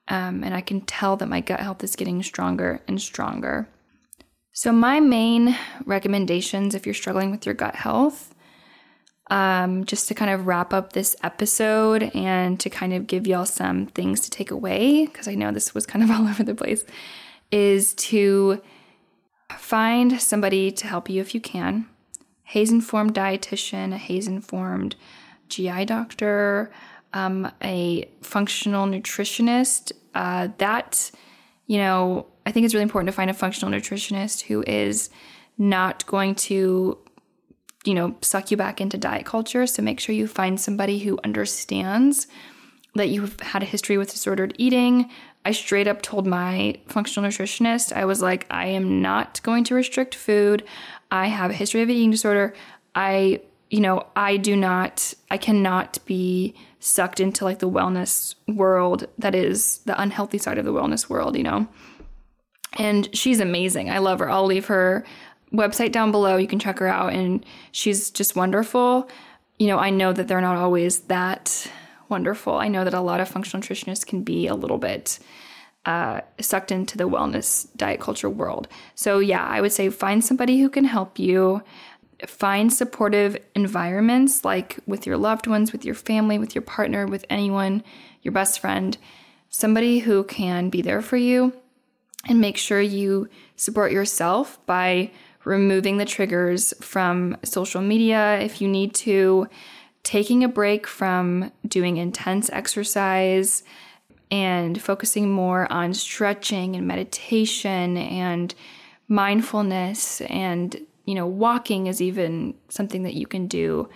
Um, 0.08 0.44
and 0.44 0.54
I 0.54 0.60
can 0.60 0.80
tell 0.82 1.16
that 1.16 1.28
my 1.28 1.40
gut 1.40 1.60
health 1.60 1.82
is 1.82 1.96
getting 1.96 2.22
stronger 2.22 2.80
and 2.86 3.00
stronger. 3.00 3.68
So, 4.52 4.72
my 4.72 5.00
main 5.00 5.56
recommendations 5.84 6.74
if 6.74 6.86
you're 6.86 6.94
struggling 6.94 7.30
with 7.30 7.44
your 7.44 7.54
gut 7.54 7.74
health 7.74 8.33
um, 9.30 9.84
just 9.84 10.08
to 10.08 10.14
kind 10.14 10.30
of 10.30 10.46
wrap 10.46 10.72
up 10.72 10.92
this 10.92 11.16
episode 11.22 12.10
and 12.14 12.60
to 12.60 12.68
kind 12.68 12.92
of 12.92 13.06
give 13.06 13.26
y'all 13.26 13.46
some 13.46 13.86
things 13.86 14.20
to 14.20 14.30
take 14.30 14.50
away, 14.50 15.06
because 15.06 15.28
I 15.28 15.34
know 15.34 15.50
this 15.50 15.74
was 15.74 15.86
kind 15.86 16.02
of 16.02 16.10
all 16.16 16.28
over 16.28 16.42
the 16.42 16.54
place, 16.54 16.84
is 17.50 17.94
to 17.94 18.60
find 19.56 20.20
somebody 20.20 20.70
to 20.72 20.86
help 20.86 21.08
you 21.08 21.20
if 21.20 21.34
you 21.34 21.40
can. 21.40 21.86
HAES 22.44 22.70
informed 22.70 23.14
dietitian, 23.14 23.94
a 23.94 23.98
HAES 23.98 24.26
informed 24.26 24.96
GI 25.48 25.86
doctor, 25.86 26.70
um, 27.12 27.50
a 27.62 28.08
functional 28.22 28.86
nutritionist. 28.86 29.92
Uh, 30.14 30.48
that, 30.58 31.10
you 31.66 31.78
know, 31.78 32.26
I 32.46 32.52
think 32.52 32.64
it's 32.64 32.74
really 32.74 32.82
important 32.82 33.08
to 33.08 33.12
find 33.12 33.30
a 33.30 33.34
functional 33.34 33.72
nutritionist 33.72 34.42
who 34.42 34.62
is 34.66 35.10
not 35.56 36.04
going 36.06 36.34
to, 36.34 36.98
you 37.84 37.94
know, 37.94 38.16
suck 38.22 38.50
you 38.50 38.56
back 38.56 38.80
into 38.80 38.96
diet 38.96 39.26
culture. 39.26 39.66
So 39.66 39.82
make 39.82 40.00
sure 40.00 40.14
you 40.14 40.26
find 40.26 40.60
somebody 40.60 40.98
who 40.98 41.18
understands 41.22 42.26
that 42.94 43.08
you've 43.08 43.38
had 43.40 43.62
a 43.62 43.66
history 43.66 43.98
with 43.98 44.10
disordered 44.10 44.54
eating. 44.58 45.10
I 45.44 45.52
straight 45.52 45.86
up 45.86 46.00
told 46.00 46.26
my 46.26 46.76
functional 46.86 47.28
nutritionist, 47.28 47.92
I 47.92 48.04
was 48.04 48.22
like, 48.22 48.46
I 48.50 48.66
am 48.66 49.02
not 49.02 49.42
going 49.42 49.64
to 49.64 49.74
restrict 49.74 50.14
food. 50.14 50.64
I 51.10 51.26
have 51.26 51.50
a 51.50 51.54
history 51.54 51.82
of 51.82 51.90
eating 51.90 52.10
disorder. 52.10 52.54
I, 52.94 53.42
you 53.68 53.80
know, 53.80 54.06
I 54.16 54.38
do 54.38 54.56
not, 54.56 55.12
I 55.30 55.36
cannot 55.36 55.98
be 56.06 56.54
sucked 56.78 57.20
into 57.20 57.44
like 57.44 57.58
the 57.58 57.68
wellness 57.68 58.34
world 58.46 59.06
that 59.18 59.34
is 59.34 59.78
the 59.78 60.00
unhealthy 60.00 60.38
side 60.38 60.58
of 60.58 60.64
the 60.64 60.72
wellness 60.72 61.10
world, 61.10 61.36
you 61.36 61.42
know? 61.42 61.68
And 62.76 63.14
she's 63.16 63.40
amazing. 63.40 63.90
I 63.90 63.98
love 63.98 64.20
her. 64.20 64.30
I'll 64.30 64.46
leave 64.46 64.66
her 64.66 65.04
website 65.52 65.92
down 65.92 66.10
below. 66.10 66.36
You 66.36 66.46
can 66.46 66.58
check 66.58 66.78
her 66.78 66.88
out. 66.88 67.12
And 67.12 67.44
she's 67.72 68.10
just 68.10 68.36
wonderful. 68.36 69.08
You 69.58 69.68
know, 69.68 69.78
I 69.78 69.90
know 69.90 70.12
that 70.12 70.28
they're 70.28 70.40
not 70.40 70.56
always 70.56 71.00
that 71.00 71.70
wonderful. 72.08 72.54
I 72.54 72.68
know 72.68 72.84
that 72.84 72.94
a 72.94 73.00
lot 73.00 73.20
of 73.20 73.28
functional 73.28 73.62
nutritionists 73.62 74.06
can 74.06 74.22
be 74.22 74.46
a 74.46 74.54
little 74.54 74.78
bit 74.78 75.18
uh, 75.86 76.20
sucked 76.40 76.72
into 76.72 76.96
the 76.96 77.08
wellness 77.08 77.68
diet 77.76 78.00
culture 78.00 78.30
world. 78.30 78.68
So, 78.94 79.18
yeah, 79.18 79.46
I 79.46 79.60
would 79.60 79.72
say 79.72 79.90
find 79.90 80.24
somebody 80.24 80.60
who 80.60 80.68
can 80.68 80.84
help 80.84 81.18
you. 81.18 81.62
Find 82.26 82.72
supportive 82.72 83.36
environments 83.54 84.44
like 84.44 84.78
with 84.86 85.06
your 85.06 85.18
loved 85.18 85.46
ones, 85.46 85.72
with 85.72 85.84
your 85.84 85.94
family, 85.94 86.38
with 86.38 86.54
your 86.54 86.62
partner, 86.62 87.06
with 87.06 87.26
anyone, 87.28 87.82
your 88.22 88.32
best 88.32 88.60
friend, 88.60 88.96
somebody 89.50 89.98
who 89.98 90.24
can 90.24 90.70
be 90.70 90.80
there 90.80 91.02
for 91.02 91.16
you. 91.16 91.52
And 92.26 92.40
make 92.40 92.56
sure 92.56 92.80
you 92.80 93.28
support 93.56 93.92
yourself 93.92 94.58
by 94.64 95.10
removing 95.44 95.98
the 95.98 96.04
triggers 96.04 96.74
from 96.80 97.36
social 97.44 97.80
media 97.80 98.38
if 98.40 98.60
you 98.60 98.68
need 98.68 98.94
to, 98.94 99.48
taking 100.02 100.44
a 100.44 100.48
break 100.48 100.86
from 100.86 101.50
doing 101.66 101.96
intense 101.96 102.50
exercise 102.50 103.62
and 104.30 104.80
focusing 104.80 105.30
more 105.30 105.70
on 105.72 105.94
stretching 105.94 106.76
and 106.76 106.86
meditation 106.86 107.96
and 107.96 108.54
mindfulness 109.08 110.22
and 110.22 110.80
you 111.04 111.14
know 111.14 111.26
walking 111.26 111.86
is 111.86 112.00
even 112.00 112.54
something 112.68 113.02
that 113.02 113.14
you 113.14 113.26
can 113.26 113.46
do. 113.46 113.88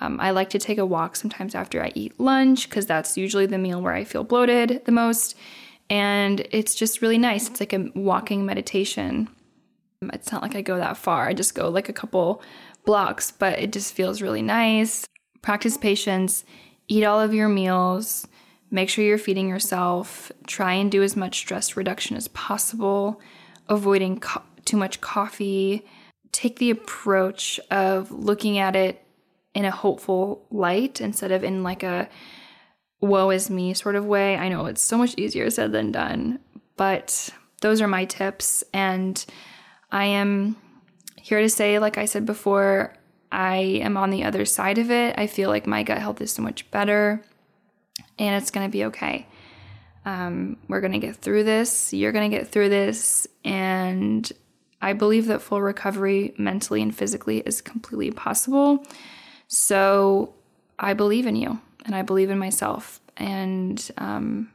Um, 0.00 0.20
i 0.20 0.30
like 0.30 0.50
to 0.50 0.60
take 0.60 0.78
a 0.78 0.86
walk 0.86 1.16
sometimes 1.16 1.56
after 1.56 1.82
i 1.82 1.90
eat 1.96 2.18
lunch 2.20 2.68
because 2.68 2.86
that's 2.86 3.16
usually 3.16 3.46
the 3.46 3.58
meal 3.58 3.82
where 3.82 3.94
i 3.94 4.04
feel 4.04 4.24
bloated 4.24 4.84
the 4.84 4.92
most. 4.92 5.36
And 5.90 6.46
it's 6.50 6.74
just 6.74 7.00
really 7.00 7.16
nice. 7.16 7.48
It's 7.48 7.60
like 7.60 7.72
a 7.72 7.90
walking 7.94 8.44
meditation 8.44 9.28
it's 10.12 10.30
not 10.30 10.42
like 10.42 10.54
i 10.54 10.62
go 10.62 10.76
that 10.76 10.96
far 10.96 11.28
i 11.28 11.32
just 11.32 11.54
go 11.54 11.68
like 11.68 11.88
a 11.88 11.92
couple 11.92 12.40
blocks 12.84 13.30
but 13.30 13.58
it 13.58 13.72
just 13.72 13.92
feels 13.92 14.22
really 14.22 14.42
nice 14.42 15.06
practice 15.42 15.76
patience, 15.76 16.44
eat 16.88 17.04
all 17.04 17.20
of 17.20 17.34
your 17.34 17.48
meals, 17.48 18.26
make 18.70 18.88
sure 18.88 19.04
you're 19.04 19.18
feeding 19.18 19.48
yourself, 19.48 20.30
try 20.46 20.74
and 20.74 20.90
do 20.90 21.02
as 21.02 21.16
much 21.16 21.38
stress 21.38 21.76
reduction 21.76 22.16
as 22.16 22.28
possible, 22.28 23.20
avoiding 23.68 24.20
co- 24.20 24.42
too 24.64 24.76
much 24.76 25.00
coffee. 25.00 25.84
Take 26.32 26.58
the 26.58 26.70
approach 26.70 27.58
of 27.70 28.10
looking 28.10 28.58
at 28.58 28.76
it 28.76 29.02
in 29.54 29.64
a 29.64 29.70
hopeful 29.70 30.46
light 30.50 31.00
instead 31.00 31.32
of 31.32 31.42
in 31.42 31.62
like 31.62 31.82
a 31.82 32.08
woe 33.00 33.30
is 33.30 33.48
me 33.48 33.72
sort 33.74 33.96
of 33.96 34.04
way. 34.04 34.36
I 34.36 34.48
know 34.48 34.66
it's 34.66 34.82
so 34.82 34.98
much 34.98 35.14
easier 35.16 35.48
said 35.50 35.72
than 35.72 35.92
done, 35.92 36.40
but 36.76 37.30
those 37.62 37.80
are 37.80 37.88
my 37.88 38.04
tips. 38.04 38.62
And 38.74 39.24
I 39.90 40.04
am 40.06 40.56
here 41.16 41.40
to 41.40 41.48
say, 41.48 41.78
like 41.78 41.98
I 41.98 42.04
said 42.04 42.26
before, 42.26 42.94
I 43.30 43.56
am 43.56 43.96
on 43.96 44.10
the 44.10 44.24
other 44.24 44.44
side 44.44 44.78
of 44.78 44.90
it. 44.90 45.18
I 45.18 45.26
feel 45.26 45.50
like 45.50 45.66
my 45.66 45.82
gut 45.82 45.98
health 45.98 46.20
is 46.20 46.32
so 46.32 46.42
much 46.42 46.70
better 46.70 47.22
and 48.18 48.40
it's 48.40 48.50
going 48.50 48.66
to 48.66 48.72
be 48.72 48.84
okay. 48.86 49.26
Um, 50.04 50.56
we're 50.68 50.80
going 50.80 50.92
to 50.92 50.98
get 50.98 51.16
through 51.16 51.44
this. 51.44 51.92
You're 51.92 52.12
going 52.12 52.30
to 52.30 52.36
get 52.36 52.48
through 52.48 52.70
this. 52.70 53.26
And 53.44 54.30
I 54.80 54.92
believe 54.92 55.26
that 55.26 55.42
full 55.42 55.60
recovery 55.60 56.34
mentally 56.38 56.80
and 56.82 56.94
physically 56.94 57.40
is 57.40 57.60
completely 57.60 58.10
possible. 58.10 58.84
So 59.48 60.34
I 60.78 60.94
believe 60.94 61.26
in 61.26 61.36
you 61.36 61.60
and 61.84 61.94
I 61.94 62.02
believe 62.02 62.30
in 62.30 62.38
myself. 62.38 63.00
And, 63.16 63.90
um, 63.98 64.50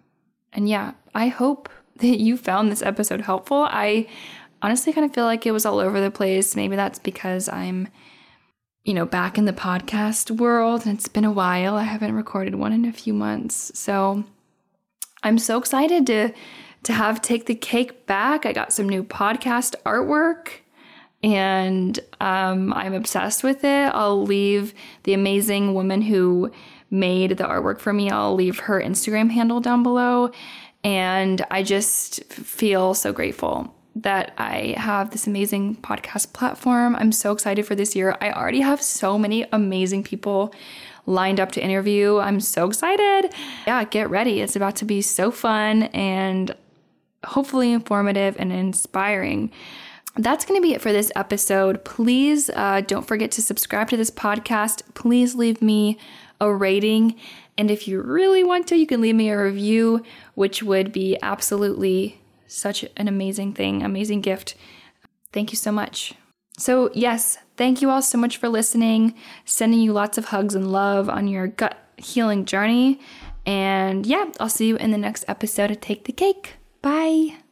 and 0.53 0.67
yeah, 0.67 0.93
I 1.13 1.27
hope 1.27 1.69
that 1.97 2.19
you 2.19 2.37
found 2.37 2.71
this 2.71 2.81
episode 2.81 3.21
helpful. 3.21 3.67
I 3.69 4.07
honestly 4.63 4.93
kind 4.93 5.05
of 5.05 5.13
feel 5.13 5.25
like 5.25 5.45
it 5.45 5.51
was 5.51 5.65
all 5.65 5.77
over 5.77 6.01
the 6.01 6.09
place. 6.09 6.55
Maybe 6.55 6.75
that's 6.75 6.97
because 6.97 7.47
I'm 7.49 7.89
you 8.83 8.93
know, 8.93 9.05
back 9.05 9.37
in 9.37 9.45
the 9.45 9.53
podcast 9.53 10.31
world. 10.31 10.85
And 10.85 10.97
it's 10.97 11.07
been 11.07 11.25
a 11.25 11.31
while. 11.31 11.75
I 11.75 11.83
haven't 11.83 12.15
recorded 12.15 12.55
one 12.55 12.73
in 12.73 12.85
a 12.85 12.91
few 12.91 13.13
months. 13.13 13.71
So 13.77 14.23
I'm 15.23 15.37
so 15.37 15.57
excited 15.57 16.07
to 16.07 16.33
to 16.83 16.91
have 16.91 17.21
Take 17.21 17.45
the 17.45 17.55
Cake 17.55 18.05
back. 18.07 18.45
I 18.45 18.51
got 18.51 18.73
some 18.73 18.89
new 18.89 19.05
podcast 19.05 19.75
artwork 19.85 20.49
and 21.23 21.97
um, 22.19 22.73
I'm 22.73 22.93
obsessed 22.93 23.41
with 23.41 23.63
it. 23.63 23.85
I'll 23.93 24.21
leave 24.21 24.73
the 25.03 25.13
amazing 25.13 25.73
woman 25.75 26.01
who 26.01 26.51
made 26.91 27.37
the 27.37 27.45
artwork 27.45 27.79
for 27.79 27.93
me, 27.93 28.11
I'll 28.11 28.35
leave 28.35 28.59
her 28.59 28.81
Instagram 28.81 29.31
handle 29.31 29.61
down 29.61 29.81
below. 29.81 30.31
And 30.83 31.43
I 31.49 31.63
just 31.63 32.21
feel 32.25 32.93
so 32.93 33.13
grateful 33.13 33.73
that 33.95 34.33
I 34.37 34.75
have 34.77 35.11
this 35.11 35.27
amazing 35.27 35.75
podcast 35.77 36.33
platform. 36.33 36.95
I'm 36.95 37.11
so 37.11 37.31
excited 37.31 37.65
for 37.65 37.75
this 37.75 37.95
year. 37.95 38.17
I 38.21 38.31
already 38.31 38.61
have 38.61 38.81
so 38.81 39.19
many 39.19 39.45
amazing 39.51 40.03
people 40.03 40.53
lined 41.05 41.39
up 41.39 41.51
to 41.51 41.63
interview. 41.63 42.17
I'm 42.17 42.39
so 42.39 42.67
excited. 42.67 43.33
Yeah, 43.67 43.83
get 43.83 44.09
ready. 44.09 44.41
It's 44.41 44.55
about 44.55 44.75
to 44.77 44.85
be 44.85 45.01
so 45.01 45.31
fun 45.31 45.83
and 45.83 46.55
hopefully 47.23 47.71
informative 47.71 48.35
and 48.39 48.51
inspiring. 48.51 49.51
That's 50.15 50.45
going 50.45 50.61
to 50.61 50.65
be 50.65 50.73
it 50.73 50.81
for 50.81 50.91
this 50.91 51.11
episode. 51.15 51.83
Please 51.83 52.49
uh, 52.51 52.81
don't 52.81 53.07
forget 53.07 53.31
to 53.31 53.41
subscribe 53.41 53.89
to 53.89 53.97
this 53.97 54.11
podcast. 54.11 54.83
Please 54.93 55.35
leave 55.35 55.61
me 55.61 55.97
a 56.39 56.53
rating. 56.53 57.15
And 57.57 57.69
if 57.69 57.87
you 57.87 58.01
really 58.01 58.43
want 58.43 58.67
to, 58.67 58.75
you 58.75 58.87
can 58.87 59.01
leave 59.01 59.15
me 59.15 59.29
a 59.29 59.43
review, 59.43 60.03
which 60.35 60.63
would 60.63 60.91
be 60.91 61.17
absolutely 61.21 62.19
such 62.53 62.85
an 62.97 63.07
amazing 63.07 63.53
thing, 63.53 63.83
amazing 63.83 64.21
gift. 64.21 64.55
Thank 65.31 65.51
you 65.51 65.57
so 65.57 65.71
much. 65.71 66.13
So, 66.57 66.91
yes, 66.93 67.39
thank 67.57 67.81
you 67.81 67.89
all 67.89 68.01
so 68.01 68.17
much 68.17 68.37
for 68.37 68.47
listening. 68.47 69.15
Sending 69.45 69.79
you 69.79 69.91
lots 69.91 70.17
of 70.17 70.25
hugs 70.25 70.53
and 70.53 70.71
love 70.71 71.09
on 71.09 71.27
your 71.27 71.47
gut 71.47 71.77
healing 71.97 72.45
journey. 72.45 72.99
And 73.45 74.05
yeah, 74.05 74.31
I'll 74.39 74.49
see 74.49 74.67
you 74.67 74.77
in 74.77 74.91
the 74.91 74.97
next 74.97 75.25
episode 75.27 75.71
of 75.71 75.81
Take 75.81 76.05
the 76.05 76.11
Cake. 76.11 76.55
Bye. 76.81 77.42